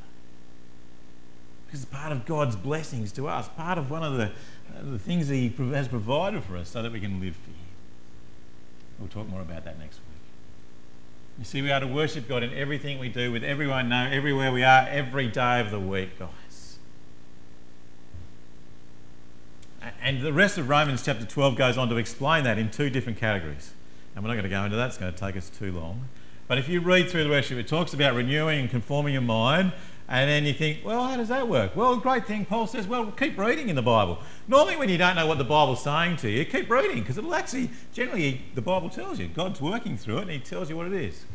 Because 1.65 1.83
it's 1.83 1.91
part 1.91 2.11
of 2.11 2.25
God's 2.25 2.57
blessings 2.57 3.13
to 3.13 3.27
us, 3.27 3.47
part 3.49 3.77
of 3.77 3.89
one 3.89 4.03
of 4.03 4.17
the, 4.17 4.25
uh, 4.25 4.91
the 4.91 4.99
things 4.99 5.29
He 5.29 5.47
has 5.73 5.87
provided 5.87 6.43
for 6.43 6.57
us 6.57 6.69
so 6.69 6.81
that 6.81 6.91
we 6.91 6.99
can 6.99 7.21
live 7.21 7.35
for 7.35 7.51
Him. 7.51 7.55
We'll 8.99 9.07
talk 9.07 9.29
more 9.29 9.41
about 9.41 9.63
that 9.63 9.79
next 9.79 9.97
week. 9.97 10.11
You 11.39 11.45
see, 11.45 11.61
we 11.61 11.71
are 11.71 11.79
to 11.79 11.87
worship 11.87 12.27
God 12.27 12.43
in 12.43 12.53
everything 12.53 12.99
we 12.99 13.09
do, 13.09 13.31
with 13.31 13.43
everyone 13.43 13.89
know, 13.89 14.07
everywhere 14.11 14.51
we 14.51 14.63
are, 14.63 14.85
every 14.89 15.27
day 15.29 15.59
of 15.61 15.71
the 15.71 15.79
week, 15.79 16.19
guys. 16.19 16.29
And 20.01 20.21
the 20.21 20.33
rest 20.33 20.57
of 20.57 20.69
Romans 20.69 21.03
chapter 21.03 21.25
12 21.25 21.55
goes 21.55 21.77
on 21.77 21.89
to 21.89 21.97
explain 21.97 22.43
that 22.43 22.57
in 22.57 22.69
two 22.69 22.89
different 22.89 23.17
categories. 23.17 23.73
And 24.15 24.23
we're 24.23 24.29
not 24.29 24.35
going 24.35 24.43
to 24.43 24.49
go 24.49 24.63
into 24.63 24.77
that, 24.77 24.87
it's 24.87 24.97
going 24.97 25.13
to 25.13 25.19
take 25.19 25.35
us 25.37 25.49
too 25.49 25.71
long. 25.71 26.07
But 26.47 26.57
if 26.57 26.67
you 26.67 26.81
read 26.81 27.09
through 27.09 27.23
the 27.23 27.29
worship, 27.29 27.57
it 27.57 27.61
it 27.61 27.67
talks 27.67 27.93
about 27.93 28.13
renewing 28.13 28.59
and 28.59 28.69
conforming 28.69 29.13
your 29.13 29.21
mind. 29.21 29.71
And 30.07 30.29
then 30.29 30.43
you 30.43 30.53
think, 30.53 30.79
well, 30.83 31.03
how 31.03 31.15
does 31.15 31.29
that 31.29 31.47
work? 31.47 31.75
Well, 31.75 31.95
great 31.95 32.27
thing 32.27 32.43
Paul 32.43 32.67
says, 32.67 32.85
well, 32.85 33.11
keep 33.11 33.37
reading 33.37 33.69
in 33.69 33.77
the 33.77 33.81
Bible. 33.81 34.19
Normally, 34.49 34.75
when 34.75 34.89
you 34.89 34.97
don't 34.97 35.15
know 35.15 35.25
what 35.25 35.37
the 35.37 35.45
Bible's 35.45 35.81
saying 35.81 36.17
to 36.17 36.29
you, 36.29 36.43
keep 36.43 36.69
reading 36.69 36.99
because 36.99 37.17
it'll 37.17 37.33
actually, 37.33 37.69
generally, 37.93 38.41
the 38.53 38.61
Bible 38.61 38.89
tells 38.89 39.19
you. 39.19 39.29
God's 39.29 39.61
working 39.61 39.95
through 39.95 40.17
it 40.17 40.21
and 40.23 40.31
He 40.31 40.39
tells 40.39 40.69
you 40.69 40.75
what 40.75 40.87
it 40.87 40.93
is. 40.93 41.25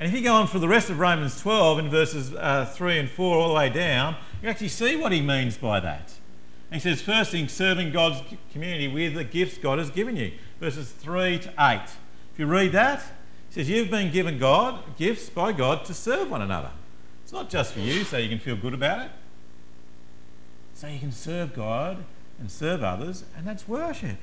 And 0.00 0.08
if 0.08 0.14
you 0.14 0.24
go 0.24 0.34
on 0.34 0.46
for 0.46 0.58
the 0.58 0.66
rest 0.66 0.88
of 0.88 0.98
Romans 0.98 1.38
12 1.40 1.78
in 1.78 1.90
verses 1.90 2.32
uh, 2.34 2.64
3 2.64 2.98
and 2.98 3.08
4 3.08 3.36
all 3.36 3.48
the 3.48 3.54
way 3.54 3.68
down, 3.68 4.16
you 4.42 4.48
actually 4.48 4.68
see 4.68 4.96
what 4.96 5.12
he 5.12 5.20
means 5.20 5.58
by 5.58 5.78
that. 5.78 6.14
And 6.70 6.80
he 6.80 6.88
says, 6.88 7.02
first 7.02 7.32
thing, 7.32 7.48
serving 7.48 7.90
God's 7.90 8.22
community 8.52 8.86
with 8.86 9.14
the 9.14 9.24
gifts 9.24 9.58
God 9.58 9.78
has 9.78 9.90
given 9.90 10.16
you. 10.16 10.32
Verses 10.60 10.90
3 10.90 11.38
to 11.40 11.52
8. 11.58 11.80
If 12.32 12.38
you 12.38 12.46
read 12.46 12.72
that, 12.72 13.02
he 13.48 13.54
says, 13.54 13.68
You've 13.68 13.90
been 13.90 14.12
given 14.12 14.38
God 14.38 14.96
gifts 14.96 15.28
by 15.28 15.52
God 15.52 15.84
to 15.86 15.94
serve 15.94 16.30
one 16.30 16.42
another. 16.42 16.70
It's 17.24 17.32
not 17.32 17.50
just 17.50 17.74
for 17.74 17.80
you 17.80 18.04
so 18.04 18.18
you 18.18 18.28
can 18.28 18.38
feel 18.38 18.56
good 18.56 18.74
about 18.74 19.06
it. 19.06 19.10
So 20.74 20.86
you 20.86 21.00
can 21.00 21.12
serve 21.12 21.54
God 21.54 22.04
and 22.38 22.50
serve 22.50 22.82
others, 22.82 23.24
and 23.36 23.46
that's 23.46 23.66
worship. 23.66 24.16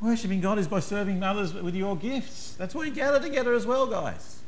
Worshipping 0.00 0.40
God 0.40 0.58
is 0.58 0.68
by 0.68 0.80
serving 0.80 1.22
others 1.22 1.54
with 1.54 1.74
your 1.74 1.96
gifts. 1.96 2.54
That's 2.54 2.74
why 2.74 2.84
you 2.84 2.90
gather 2.90 3.18
together 3.18 3.54
as 3.54 3.66
well, 3.66 3.86
guys. 3.86 4.40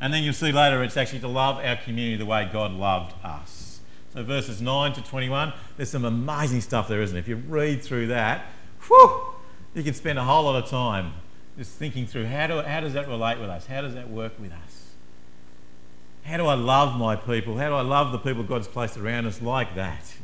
And 0.00 0.14
then 0.14 0.22
you'll 0.22 0.32
see 0.32 0.50
later 0.50 0.82
it's 0.82 0.96
actually 0.96 1.20
to 1.20 1.28
love 1.28 1.58
our 1.58 1.76
community 1.76 2.16
the 2.16 2.26
way 2.26 2.48
God 2.50 2.72
loved 2.72 3.14
us. 3.22 3.80
So 4.14 4.24
verses 4.24 4.60
9 4.60 4.94
to 4.94 5.02
21, 5.02 5.52
there's 5.76 5.90
some 5.90 6.04
amazing 6.04 6.62
stuff 6.62 6.88
there, 6.88 7.02
isn't 7.02 7.16
it? 7.16 7.20
If 7.20 7.28
you 7.28 7.36
read 7.36 7.82
through 7.82 8.08
that, 8.08 8.46
whew, 8.86 9.34
you 9.74 9.82
can 9.82 9.94
spend 9.94 10.18
a 10.18 10.24
whole 10.24 10.44
lot 10.44 10.62
of 10.62 10.68
time 10.68 11.12
just 11.56 11.72
thinking 11.72 12.06
through 12.06 12.26
how, 12.26 12.46
do, 12.46 12.62
how 12.62 12.80
does 12.80 12.94
that 12.94 13.06
relate 13.06 13.38
with 13.38 13.50
us? 13.50 13.66
How 13.66 13.82
does 13.82 13.94
that 13.94 14.08
work 14.08 14.32
with 14.40 14.52
us? 14.52 14.94
How 16.24 16.38
do 16.38 16.46
I 16.46 16.54
love 16.54 16.98
my 16.98 17.14
people? 17.14 17.58
How 17.58 17.68
do 17.68 17.74
I 17.74 17.82
love 17.82 18.12
the 18.12 18.18
people 18.18 18.42
God's 18.42 18.68
placed 18.68 18.96
around 18.96 19.26
us 19.26 19.42
like 19.42 19.74
that? 19.74 20.14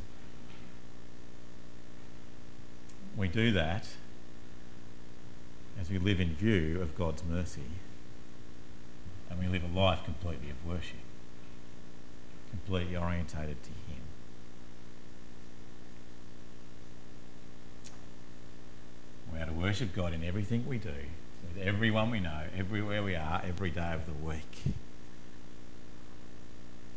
We 3.16 3.28
do 3.28 3.52
that 3.52 3.86
as 5.80 5.90
we 5.90 5.98
live 5.98 6.20
in 6.20 6.34
view 6.34 6.80
of 6.80 6.96
God's 6.96 7.22
mercy 7.24 7.62
and 9.30 9.38
we 9.38 9.46
live 9.46 9.62
a 9.64 9.78
life 9.78 10.04
completely 10.04 10.50
of 10.50 10.66
worship, 10.66 10.98
completely 12.50 12.96
orientated 12.96 13.62
to 13.62 13.70
Him. 13.70 14.00
We 19.32 19.40
are 19.40 19.46
to 19.46 19.52
worship 19.52 19.94
God 19.94 20.12
in 20.12 20.24
everything 20.24 20.66
we 20.66 20.78
do, 20.78 20.88
with 20.88 21.62
everyone 21.62 22.10
we 22.10 22.20
know, 22.20 22.42
everywhere 22.56 23.02
we 23.02 23.14
are, 23.14 23.42
every 23.46 23.70
day 23.70 23.92
of 23.92 24.06
the 24.06 24.26
week. 24.26 24.74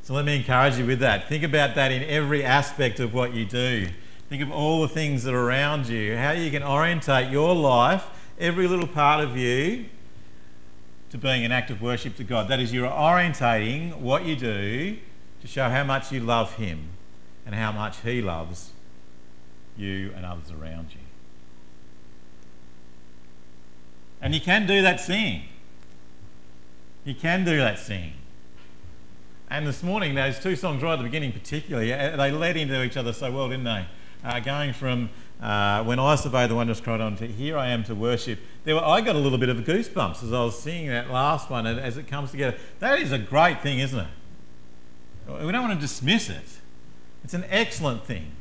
So 0.03 0.13
let 0.13 0.25
me 0.25 0.37
encourage 0.37 0.77
you 0.77 0.85
with 0.85 0.99
that. 1.01 1.29
Think 1.29 1.43
about 1.43 1.75
that 1.75 1.91
in 1.91 2.01
every 2.03 2.43
aspect 2.43 2.99
of 2.99 3.13
what 3.13 3.33
you 3.33 3.45
do. 3.45 3.89
Think 4.27 4.41
of 4.41 4.51
all 4.51 4.81
the 4.81 4.87
things 4.87 5.23
that 5.23 5.33
are 5.33 5.43
around 5.43 5.87
you, 5.87 6.17
how 6.17 6.31
you 6.31 6.49
can 6.49 6.63
orientate 6.63 7.31
your 7.31 7.53
life, 7.53 8.05
every 8.39 8.67
little 8.67 8.87
part 8.87 9.23
of 9.23 9.37
you, 9.37 9.85
to 11.09 11.17
being 11.17 11.43
an 11.43 11.51
act 11.51 11.69
of 11.69 11.81
worship 11.81 12.15
to 12.17 12.23
God. 12.23 12.47
That 12.47 12.59
is, 12.59 12.71
you're 12.73 12.89
orientating 12.89 13.99
what 13.99 14.25
you 14.25 14.35
do 14.35 14.97
to 15.41 15.47
show 15.47 15.69
how 15.69 15.83
much 15.83 16.11
you 16.11 16.19
love 16.19 16.55
Him 16.55 16.89
and 17.45 17.55
how 17.55 17.71
much 17.71 18.01
He 18.01 18.21
loves 18.21 18.71
you 19.77 20.11
and 20.15 20.25
others 20.25 20.51
around 20.51 20.91
you. 20.91 20.99
And 24.21 24.35
you 24.35 24.41
can 24.41 24.67
do 24.67 24.81
that 24.81 24.99
singing. 24.99 25.43
You 27.05 27.15
can 27.15 27.45
do 27.45 27.57
that 27.57 27.79
singing. 27.79 28.13
And 29.49 29.65
this 29.65 29.81
morning, 29.81 30.13
those 30.13 30.37
two 30.39 30.55
songs 30.55 30.83
right 30.83 30.93
at 30.93 30.97
the 30.97 31.03
beginning, 31.03 31.31
particularly, 31.31 31.91
uh, 31.91 32.17
they 32.17 32.29
led 32.29 32.55
into 32.55 32.83
each 32.83 32.97
other 32.97 33.13
so 33.13 33.31
well, 33.31 33.49
didn't 33.49 33.63
they? 33.63 33.87
Uh, 34.23 34.39
going 34.41 34.73
from 34.73 35.09
uh, 35.41 35.83
when 35.83 35.99
I 35.99 36.15
survey 36.15 36.47
the 36.47 36.55
wondrous 36.55 36.85
on 36.85 37.15
here 37.15 37.57
I 37.57 37.69
am 37.69 37.83
to 37.85 37.95
worship. 37.95 38.39
There 38.65 38.75
were, 38.75 38.83
I 38.83 39.01
got 39.01 39.15
a 39.15 39.19
little 39.19 39.37
bit 39.37 39.49
of 39.49 39.57
goosebumps 39.59 40.23
as 40.23 40.33
I 40.33 40.43
was 40.43 40.59
singing 40.59 40.89
that 40.89 41.09
last 41.09 41.49
one 41.49 41.65
as 41.65 41.97
it 41.97 42.07
comes 42.07 42.31
together. 42.31 42.57
That 42.79 42.99
is 42.99 43.11
a 43.11 43.17
great 43.17 43.61
thing, 43.61 43.79
isn't 43.79 43.99
it? 43.99 44.07
We 45.27 45.51
don't 45.51 45.67
want 45.67 45.79
to 45.79 45.79
dismiss 45.79 46.29
it. 46.29 46.59
It's 47.23 47.33
an 47.33 47.45
excellent 47.49 48.03
thing 48.03 48.31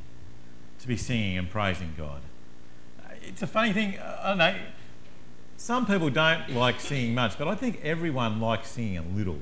to 0.81 0.89
be 0.89 0.97
singing 0.97 1.39
and 1.39 1.49
praising 1.49 1.95
God. 1.97 2.23
It's 3.23 3.43
a 3.43 3.47
funny 3.47 3.73
thing, 3.73 3.99
I 4.01 4.31
don't 4.31 4.39
know, 4.39 4.57
some 5.57 5.87
people 5.87 6.09
don't 6.09 6.51
like 6.51 6.81
singing 6.81 7.15
much, 7.15 7.37
but 7.39 7.47
I 7.47 7.55
think 7.55 7.81
everyone 7.85 8.41
likes 8.41 8.71
singing 8.71 8.99
a 8.99 9.03
little. 9.03 9.41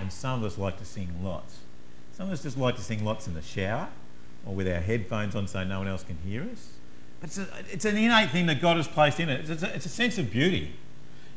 And 0.00 0.12
some 0.12 0.40
of 0.40 0.44
us 0.44 0.56
like 0.56 0.78
to 0.78 0.84
sing 0.84 1.10
lots. 1.22 1.58
Some 2.12 2.28
of 2.28 2.32
us 2.32 2.42
just 2.42 2.56
like 2.56 2.76
to 2.76 2.82
sing 2.82 3.04
lots 3.04 3.26
in 3.26 3.34
the 3.34 3.42
shower 3.42 3.88
or 4.46 4.54
with 4.54 4.68
our 4.68 4.80
headphones 4.80 5.34
on 5.34 5.46
so 5.48 5.64
no 5.64 5.78
one 5.78 5.88
else 5.88 6.02
can 6.02 6.18
hear 6.24 6.42
us. 6.42 6.74
But 7.20 7.30
it's, 7.30 7.38
a, 7.38 7.48
it's 7.70 7.84
an 7.84 7.96
innate 7.96 8.30
thing 8.30 8.46
that 8.46 8.60
God 8.60 8.76
has 8.76 8.88
placed 8.88 9.20
in 9.20 9.28
it. 9.28 9.48
It's 9.48 9.62
a, 9.62 9.74
it's 9.74 9.86
a 9.86 9.90
sense 9.90 10.18
of 10.18 10.30
beauty. 10.30 10.74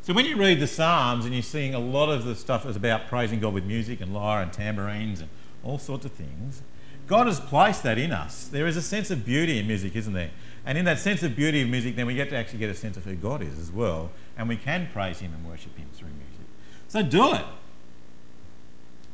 So 0.02 0.14
when 0.14 0.26
you 0.26 0.38
read 0.38 0.60
the 0.60 0.68
Psalms 0.68 1.26
and 1.26 1.34
you're 1.34 1.44
seeing 1.44 1.74
a 1.74 1.80
lot 1.80 2.10
of 2.10 2.24
the 2.24 2.36
stuff 2.36 2.66
is 2.66 2.76
about 2.76 3.08
praising 3.08 3.40
God 3.40 3.54
with 3.54 3.66
music 3.66 4.00
and 4.00 4.14
lyre 4.14 4.42
and 4.42 4.54
tambourines 4.54 5.20
and 5.20 5.30
all 5.64 5.78
sorts 5.78 6.06
of 6.06 6.14
things, 6.14 6.62
God 7.08 7.28
has 7.28 7.40
placed 7.40 7.84
that 7.84 7.98
in 7.98 8.12
us. 8.12 8.48
There 8.48 8.68
is 8.68 8.78
a 8.78 8.82
sense 8.82 9.12
of 9.12 9.26
beauty 9.26 9.60
in 9.60 9.68
music, 9.68 9.96
isn't 9.96 10.14
there? 10.14 10.32
And 10.66 10.78
in 10.78 10.84
that 10.86 11.00
sense 11.00 11.24
of 11.24 11.36
beauty 11.36 11.62
of 11.62 11.70
music, 11.70 11.96
then 11.96 12.06
we 12.06 12.16
get 12.16 12.30
to 12.30 12.36
actually 12.36 12.60
get 12.60 12.70
a 12.70 12.76
sense 12.76 12.98
of 12.98 13.06
who 13.06 13.16
God 13.16 13.42
is 13.42 13.58
as 13.58 13.72
well. 13.72 14.12
And 14.38 14.50
we 14.50 14.58
can 14.58 14.90
praise 14.92 15.20
Him 15.20 15.34
and 15.34 15.46
worship 15.46 15.78
Him 15.78 15.88
through 15.94 16.10
music. 16.10 16.46
So 16.90 17.02
do 17.02 17.34
it. 17.34 17.46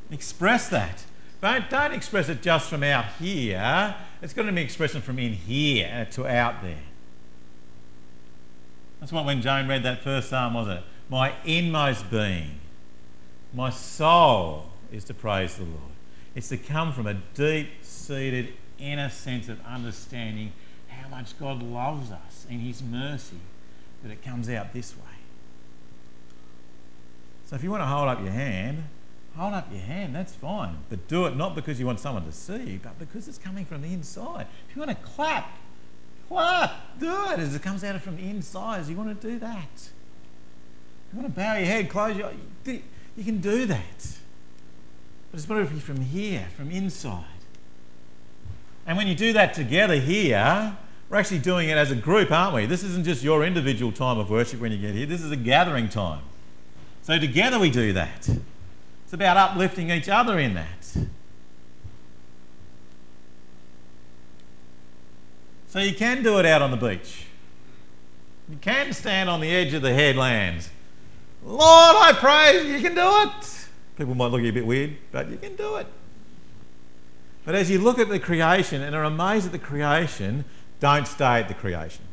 Express 0.09 0.67
that. 0.69 1.05
Don't, 1.43 1.69
don't 1.69 1.91
express 1.91 2.29
it 2.29 2.41
just 2.41 2.69
from 2.69 2.83
out 2.83 3.03
here. 3.19 3.93
It's 4.21 4.31
got 4.31 4.43
to 4.43 4.51
be 4.53 4.61
expression 4.61 5.01
from 5.01 5.19
in 5.19 5.33
here 5.33 6.07
uh, 6.07 6.11
to 6.11 6.25
out 6.25 6.61
there. 6.61 6.85
That's 9.01 9.11
what 9.11 9.25
when 9.25 9.41
Jane 9.41 9.67
read 9.67 9.83
that 9.83 10.01
first 10.01 10.29
psalm, 10.29 10.53
was 10.53 10.69
it? 10.69 10.81
My 11.09 11.33
inmost 11.43 12.09
being, 12.09 12.61
my 13.53 13.71
soul 13.71 14.69
is 14.89 15.03
to 15.03 15.13
praise 15.13 15.57
the 15.57 15.65
Lord. 15.65 15.91
It's 16.33 16.47
to 16.47 16.55
come 16.55 16.93
from 16.93 17.07
a 17.07 17.15
deep 17.33 17.67
seated 17.81 18.53
inner 18.79 19.09
sense 19.09 19.49
of 19.49 19.59
understanding 19.65 20.53
how 20.87 21.09
much 21.09 21.37
God 21.37 21.61
loves 21.61 22.09
us 22.09 22.45
in 22.49 22.59
His 22.59 22.81
mercy 22.81 23.41
that 24.01 24.13
it 24.13 24.23
comes 24.23 24.47
out 24.47 24.71
this 24.71 24.95
way. 24.95 25.03
So 27.47 27.57
if 27.57 27.63
you 27.65 27.69
want 27.69 27.81
to 27.81 27.87
hold 27.87 28.07
up 28.07 28.21
your 28.21 28.31
hand, 28.31 28.85
hold 29.35 29.53
up 29.53 29.71
your 29.71 29.81
hand, 29.81 30.15
that's 30.15 30.33
fine. 30.33 30.77
But 30.89 31.07
do 31.07 31.25
it 31.25 31.35
not 31.35 31.55
because 31.55 31.79
you 31.79 31.85
want 31.85 31.99
someone 31.99 32.25
to 32.25 32.31
see, 32.31 32.71
you, 32.71 32.79
but 32.81 32.97
because 32.99 33.27
it's 33.27 33.37
coming 33.37 33.65
from 33.65 33.81
the 33.81 33.91
inside. 33.91 34.47
If 34.69 34.75
you 34.75 34.81
want 34.81 34.91
to 34.91 35.05
clap, 35.05 35.57
clap. 36.27 36.99
Do 36.99 37.31
it 37.31 37.39
as 37.39 37.55
it 37.55 37.61
comes 37.61 37.83
out 37.83 37.95
of 37.95 38.03
from 38.03 38.17
the 38.17 38.23
inside. 38.23 38.87
You 38.87 38.95
want 38.95 39.19
to 39.19 39.27
do 39.27 39.39
that. 39.39 39.89
You 41.11 41.19
want 41.19 41.33
to 41.33 41.39
bow 41.39 41.55
your 41.57 41.65
head, 41.65 41.89
close 41.89 42.17
your 42.17 42.27
eyes, 42.27 42.81
you 43.15 43.23
can 43.23 43.39
do 43.39 43.65
that. 43.65 44.17
But 45.31 45.37
it's 45.37 45.45
better 45.45 45.61
if 45.61 45.71
you 45.71 45.79
from 45.79 46.01
here, 46.01 46.47
from 46.55 46.71
inside. 46.71 47.25
And 48.85 48.97
when 48.97 49.07
you 49.07 49.15
do 49.15 49.33
that 49.33 49.53
together 49.53 49.95
here, 49.95 50.77
we're 51.09 51.17
actually 51.17 51.39
doing 51.39 51.69
it 51.69 51.77
as 51.77 51.91
a 51.91 51.95
group, 51.95 52.31
aren't 52.31 52.55
we? 52.55 52.65
This 52.65 52.83
isn't 52.83 53.05
just 53.05 53.23
your 53.23 53.43
individual 53.43 53.91
time 53.91 54.17
of 54.17 54.29
worship 54.29 54.59
when 54.59 54.71
you 54.71 54.77
get 54.77 54.95
here. 54.95 55.05
This 55.05 55.21
is 55.21 55.31
a 55.31 55.35
gathering 55.35 55.89
time. 55.89 56.21
So 57.03 57.19
together 57.19 57.59
we 57.59 57.69
do 57.69 57.93
that. 57.93 58.29
It's 59.13 59.15
about 59.15 59.37
uplifting 59.37 59.91
each 59.91 60.09
other 60.09 60.39
in 60.39 60.55
that. 60.55 60.97
So 65.67 65.77
you 65.77 65.93
can 65.93 66.23
do 66.23 66.39
it 66.39 66.47
out 66.47 66.63
on 66.63 66.71
the 66.71 66.77
beach. 66.77 67.27
You 68.49 68.57
can 68.57 68.91
stand 68.91 69.29
on 69.29 69.39
the 69.39 69.51
edge 69.51 69.75
of 69.75 69.83
the 69.83 69.93
headlands. 69.93 70.71
Lord, 71.45 71.61
I 71.61 72.53
you, 72.53 72.73
you 72.73 72.81
can 72.81 72.95
do 72.95 73.29
it. 73.29 73.67
People 73.99 74.15
might 74.15 74.31
look 74.31 74.39
at 74.39 74.45
you 74.45 74.49
a 74.49 74.53
bit 74.53 74.65
weird, 74.65 74.97
but 75.11 75.29
you 75.29 75.37
can 75.37 75.55
do 75.55 75.75
it. 75.75 75.85
But 77.45 77.53
as 77.53 77.69
you 77.69 77.77
look 77.77 77.99
at 77.99 78.09
the 78.09 78.19
creation 78.19 78.81
and 78.81 78.95
are 78.95 79.03
amazed 79.03 79.45
at 79.45 79.51
the 79.51 79.59
creation, 79.59 80.43
don't 80.79 81.05
stay 81.07 81.39
at 81.39 81.49
the 81.49 81.53
creation. 81.53 82.05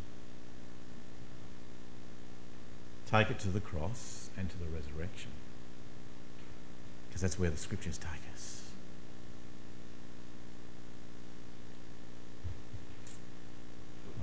Take 3.11 3.31
it 3.31 3.39
to 3.39 3.49
the 3.49 3.61
cross 3.61 4.29
and 4.37 4.51
to 4.51 4.59
the 4.59 4.67
resurrection 4.67 5.31
because 7.21 7.33
that's 7.33 7.39
where 7.39 7.51
the 7.51 7.57
scriptures 7.59 7.99
take 7.99 8.11
us. 8.35 8.63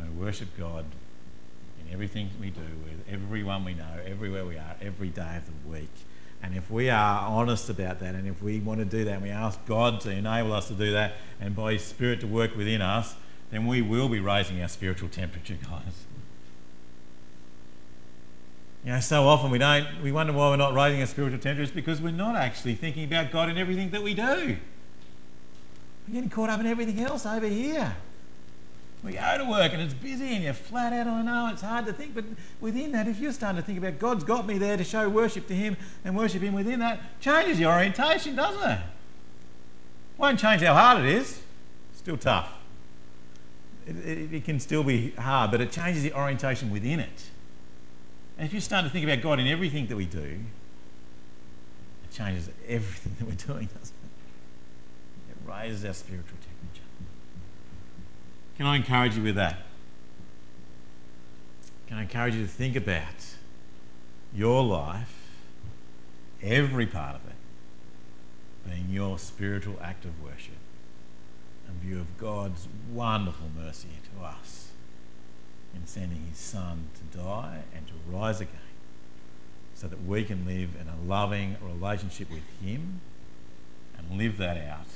We 0.02 0.10
worship 0.10 0.48
God 0.58 0.86
in 1.80 1.94
everything 1.94 2.30
we 2.42 2.50
do, 2.50 2.62
with 2.62 3.08
everyone 3.08 3.66
we 3.66 3.76
know, 3.76 4.00
everywhere 4.04 4.46
we 4.46 4.58
are, 4.58 4.76
every 4.82 5.10
day 5.10 5.38
of 5.38 5.46
the 5.46 5.70
week. 5.70 5.92
And 6.42 6.56
if 6.56 6.72
we 6.72 6.90
are 6.90 7.22
honest 7.22 7.70
about 7.70 8.00
that, 8.00 8.16
and 8.16 8.28
if 8.28 8.42
we 8.42 8.60
want 8.60 8.80
to 8.80 8.86
do 8.86 9.06
that, 9.06 9.14
and 9.14 9.24
we 9.24 9.30
ask 9.30 9.64
God 9.68 10.02
to 10.02 10.12
enable 10.12 10.54
us 10.54 10.68
to 10.70 10.74
do 10.74 10.92
that, 10.94 11.14
and 11.40 11.56
by 11.56 11.74
His 11.74 11.84
Spirit 11.84 12.22
to 12.22 12.28
work 12.28 12.56
within 12.56 12.82
us, 12.82 13.16
then 13.52 13.68
we 13.68 13.82
will 13.82 14.10
be 14.10 14.20
raising 14.20 14.60
our 14.62 14.68
spiritual 14.68 15.10
temperature, 15.10 15.58
guys. 15.70 16.07
You 18.88 18.94
know, 18.94 19.02
so 19.02 19.28
often 19.28 19.52
we 19.52 19.58
don't, 19.58 19.86
we 20.02 20.14
wonder 20.14 20.32
why 20.32 20.48
we're 20.48 20.56
not 20.56 20.74
raising 20.74 21.02
our 21.02 21.08
spiritual 21.08 21.40
temperatures 21.40 21.76
because 21.76 22.00
we're 22.00 22.12
not 22.12 22.38
actually 22.38 22.74
thinking 22.76 23.04
about 23.04 23.32
God 23.34 23.50
in 23.50 23.58
everything 23.58 23.90
that 23.90 24.02
we 24.02 24.14
do. 24.14 24.56
We're 26.08 26.14
getting 26.14 26.30
caught 26.30 26.50
up 26.50 26.62
in 26.62 26.66
everything 26.66 27.02
else 27.02 27.26
over 27.26 27.48
here. 27.48 27.98
We 29.04 29.12
go 29.12 29.40
to 29.40 29.44
work 29.44 29.74
and 29.74 29.82
it's 29.82 29.94
busy 29.94 30.36
and 30.36 30.42
you're 30.46 30.54
flat 30.54 30.94
out. 30.94 31.06
Oh, 31.06 31.16
I 31.16 31.22
know 31.22 31.50
it's 31.52 31.64
hard 31.64 31.86
to 31.88 31.92
think, 31.92 32.16
but 32.16 32.24
within 32.62 32.94
that, 32.94 33.10
if 33.10 33.20
you're 33.20 33.34
starting 33.34 33.62
to 33.62 33.66
think 33.66 33.78
about 33.78 34.00
God's 34.00 34.24
got 34.24 34.48
me 34.48 34.58
there 34.58 34.78
to 34.78 34.86
show 34.86 35.10
worship 35.10 35.48
to 35.48 35.54
Him 35.54 35.76
and 36.06 36.16
worship 36.16 36.42
Him 36.42 36.54
within 36.54 36.80
that, 36.80 37.20
changes 37.20 37.60
your 37.60 37.74
orientation, 37.74 38.38
doesn't 38.38 38.72
it? 38.72 38.80
Won't 40.18 40.40
change 40.40 40.62
how 40.62 40.74
hard 40.74 41.04
it 41.04 41.12
is. 41.12 41.42
Still 41.94 42.16
tough. 42.16 42.54
It, 43.86 43.98
it, 43.98 44.34
it 44.34 44.46
can 44.46 44.62
still 44.62 44.86
be 44.86 45.12
hard, 45.12 45.52
but 45.52 45.60
it 45.60 45.74
changes 45.74 46.04
the 46.04 46.14
orientation 46.14 46.72
within 46.72 47.02
it. 47.02 47.32
And 48.38 48.46
if 48.46 48.54
you 48.54 48.62
start 48.62 48.86
to 48.86 48.92
think 48.92 49.04
about 49.04 49.22
God 49.22 49.40
in 49.40 49.48
everything 49.48 49.88
that 49.88 49.96
we 49.96 50.06
do, 50.06 50.20
it 52.04 52.14
changes 52.14 52.50
everything 52.68 53.16
that 53.20 53.26
we're 53.26 53.54
doing, 53.56 53.68
doesn't 53.68 53.96
it? 53.96 55.32
It 55.32 55.50
raises 55.50 55.84
our 55.84 55.94
spiritual 55.94 56.38
temperature. 56.38 56.88
Can 58.58 58.68
I 58.68 58.76
encourage 58.76 59.18
you 59.18 59.24
with 59.24 59.36
that? 59.36 59.58
Can 61.88 61.98
I 61.98 62.02
encourage 62.02 62.36
you 62.36 62.42
to 62.42 62.48
think 62.48 62.76
about 62.76 63.36
your 64.36 64.64
life, 64.64 65.32
every 66.44 66.86
part 66.86 67.16
of 67.16 67.22
it, 67.28 68.70
being 68.70 68.90
your 68.90 69.18
spiritual 69.18 69.80
act 69.82 70.06
of 70.06 70.22
worship 70.22 70.54
in 71.68 71.80
view 71.80 72.00
of 72.00 72.18
God's 72.18 72.68
wonderful 72.94 73.48
mercy 73.58 73.88
to 74.14 74.26
us 74.26 74.57
in 75.78 75.88
sending 75.88 76.26
his 76.30 76.38
Son 76.38 76.88
to 76.96 77.18
die 77.18 77.60
and 77.76 77.88
to 77.88 77.94
rise 78.10 78.42
again 78.42 78.56
so 79.74 79.88
that 79.88 80.04
we 80.06 80.24
can 80.24 80.46
live 80.46 80.70
in 80.80 80.88
a 80.88 80.96
loving 81.08 81.56
relationship 81.62 82.30
with 82.32 82.44
him 82.62 83.00
and 83.98 84.18
live 84.18 84.38
that 84.38 84.58
out 84.58 84.88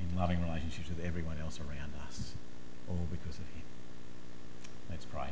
in 0.00 0.18
loving 0.18 0.42
relationships 0.42 0.88
with 0.88 1.04
everyone 1.04 1.36
else 1.40 1.60
around 1.60 1.92
us, 2.06 2.32
all 2.88 3.06
because 3.10 3.38
of 3.38 3.44
him. 3.54 3.62
Let's 4.90 5.04
pray. 5.04 5.28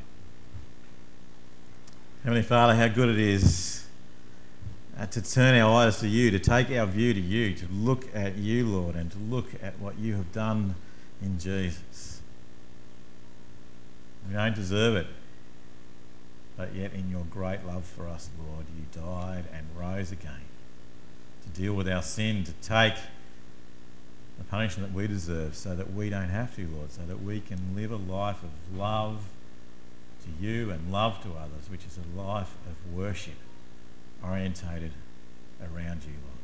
Heavenly 2.23 2.43
Father, 2.43 2.75
how 2.75 2.89
good 2.89 3.09
it 3.09 3.19
is 3.19 3.87
uh, 4.99 5.07
to 5.07 5.21
turn 5.21 5.59
our 5.59 5.85
eyes 5.85 5.99
to 5.99 6.09
you, 6.09 6.31
to 6.31 6.39
take 6.39 6.71
our 6.71 6.87
view 6.87 7.13
to 7.13 7.21
you, 7.21 7.55
to 7.55 7.67
look 7.73 8.07
at 8.15 8.37
you, 8.37 8.67
Lord, 8.67 8.95
and 8.95 9.11
to 9.11 9.19
look 9.19 9.49
at 9.63 9.79
what 9.81 9.99
you 9.99 10.15
have 10.15 10.33
done 10.33 10.77
in 11.21 11.39
Jesus. 11.39 12.21
We 14.27 14.35
don't 14.35 14.55
deserve 14.55 14.97
it, 14.97 15.07
but 16.57 16.75
yet 16.75 16.93
in 16.93 17.11
your 17.11 17.25
great 17.31 17.65
love 17.67 17.85
for 17.85 18.09
us, 18.09 18.31
Lord, 18.39 18.67
you 18.77 18.85
died 18.93 19.45
and 19.53 19.67
rose 19.79 20.13
again 20.13 20.41
to 21.43 21.49
deal 21.51 21.75
with 21.75 21.89
our 21.89 22.03
sin, 22.03 22.45
to 22.45 22.53
take 22.63 22.95
the 24.39 24.45
punishment 24.45 24.93
that 24.93 24.97
we 24.97 25.07
deserve 25.07 25.55
so 25.55 25.75
that 25.75 25.93
we 25.93 26.11
don't 26.11 26.31
have 26.31 26.57
to, 26.57 26.67
Lord, 26.67 26.91
so 26.91 27.03
that 27.07 27.23
we 27.23 27.41
can 27.41 27.75
live 27.77 27.93
a 27.93 27.97
life 27.97 28.43
of 28.43 28.79
love 28.79 29.25
to 30.25 30.45
you 30.45 30.71
and 30.71 30.91
love 30.91 31.23
to 31.23 31.31
others, 31.31 31.69
which 31.71 31.85
is 31.85 31.99
a 31.99 32.21
life 32.21 32.55
of 32.67 32.95
worship 32.95 33.35
orientated 34.23 34.93
around 35.61 36.05
you, 36.05 36.13
Lord. 36.23 36.35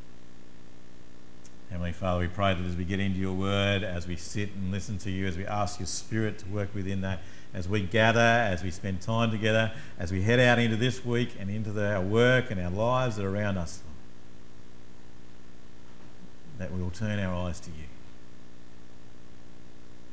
Heavenly 1.70 1.92
Father, 1.92 2.20
we 2.20 2.28
pray 2.28 2.52
that 2.52 2.64
as 2.64 2.76
we 2.76 2.84
get 2.84 3.00
into 3.00 3.18
your 3.18 3.32
word, 3.32 3.82
as 3.84 4.06
we 4.06 4.16
sit 4.16 4.50
and 4.54 4.72
listen 4.72 4.98
to 4.98 5.10
you, 5.10 5.26
as 5.26 5.36
we 5.36 5.46
ask 5.46 5.78
your 5.78 5.86
Spirit 5.86 6.38
to 6.40 6.46
work 6.46 6.74
within 6.74 7.00
that, 7.02 7.20
as 7.52 7.68
we 7.68 7.82
gather, 7.82 8.20
as 8.20 8.62
we 8.62 8.70
spend 8.70 9.00
time 9.00 9.30
together, 9.30 9.72
as 9.98 10.12
we 10.12 10.22
head 10.22 10.38
out 10.38 10.58
into 10.58 10.76
this 10.76 11.04
week 11.04 11.30
and 11.38 11.50
into 11.50 11.72
the, 11.72 11.94
our 11.94 12.00
work 12.00 12.50
and 12.50 12.60
our 12.60 12.70
lives 12.70 13.16
that 13.16 13.24
are 13.24 13.34
around 13.34 13.58
us, 13.58 13.80
that 16.58 16.72
we 16.72 16.82
will 16.82 16.90
turn 16.90 17.18
our 17.18 17.34
eyes 17.34 17.58
to 17.60 17.70
you, 17.70 17.86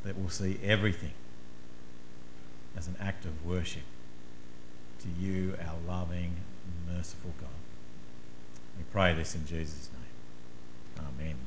that 0.03 0.17
we'll 0.17 0.29
see 0.29 0.57
everything 0.63 1.13
as 2.75 2.87
an 2.87 2.95
act 2.99 3.25
of 3.25 3.45
worship 3.45 3.83
to 5.01 5.07
you, 5.21 5.55
our 5.61 5.75
loving, 5.87 6.37
merciful 6.87 7.33
God. 7.39 7.49
We 8.77 8.83
pray 8.91 9.13
this 9.13 9.35
in 9.35 9.45
Jesus' 9.45 9.89
name. 11.19 11.37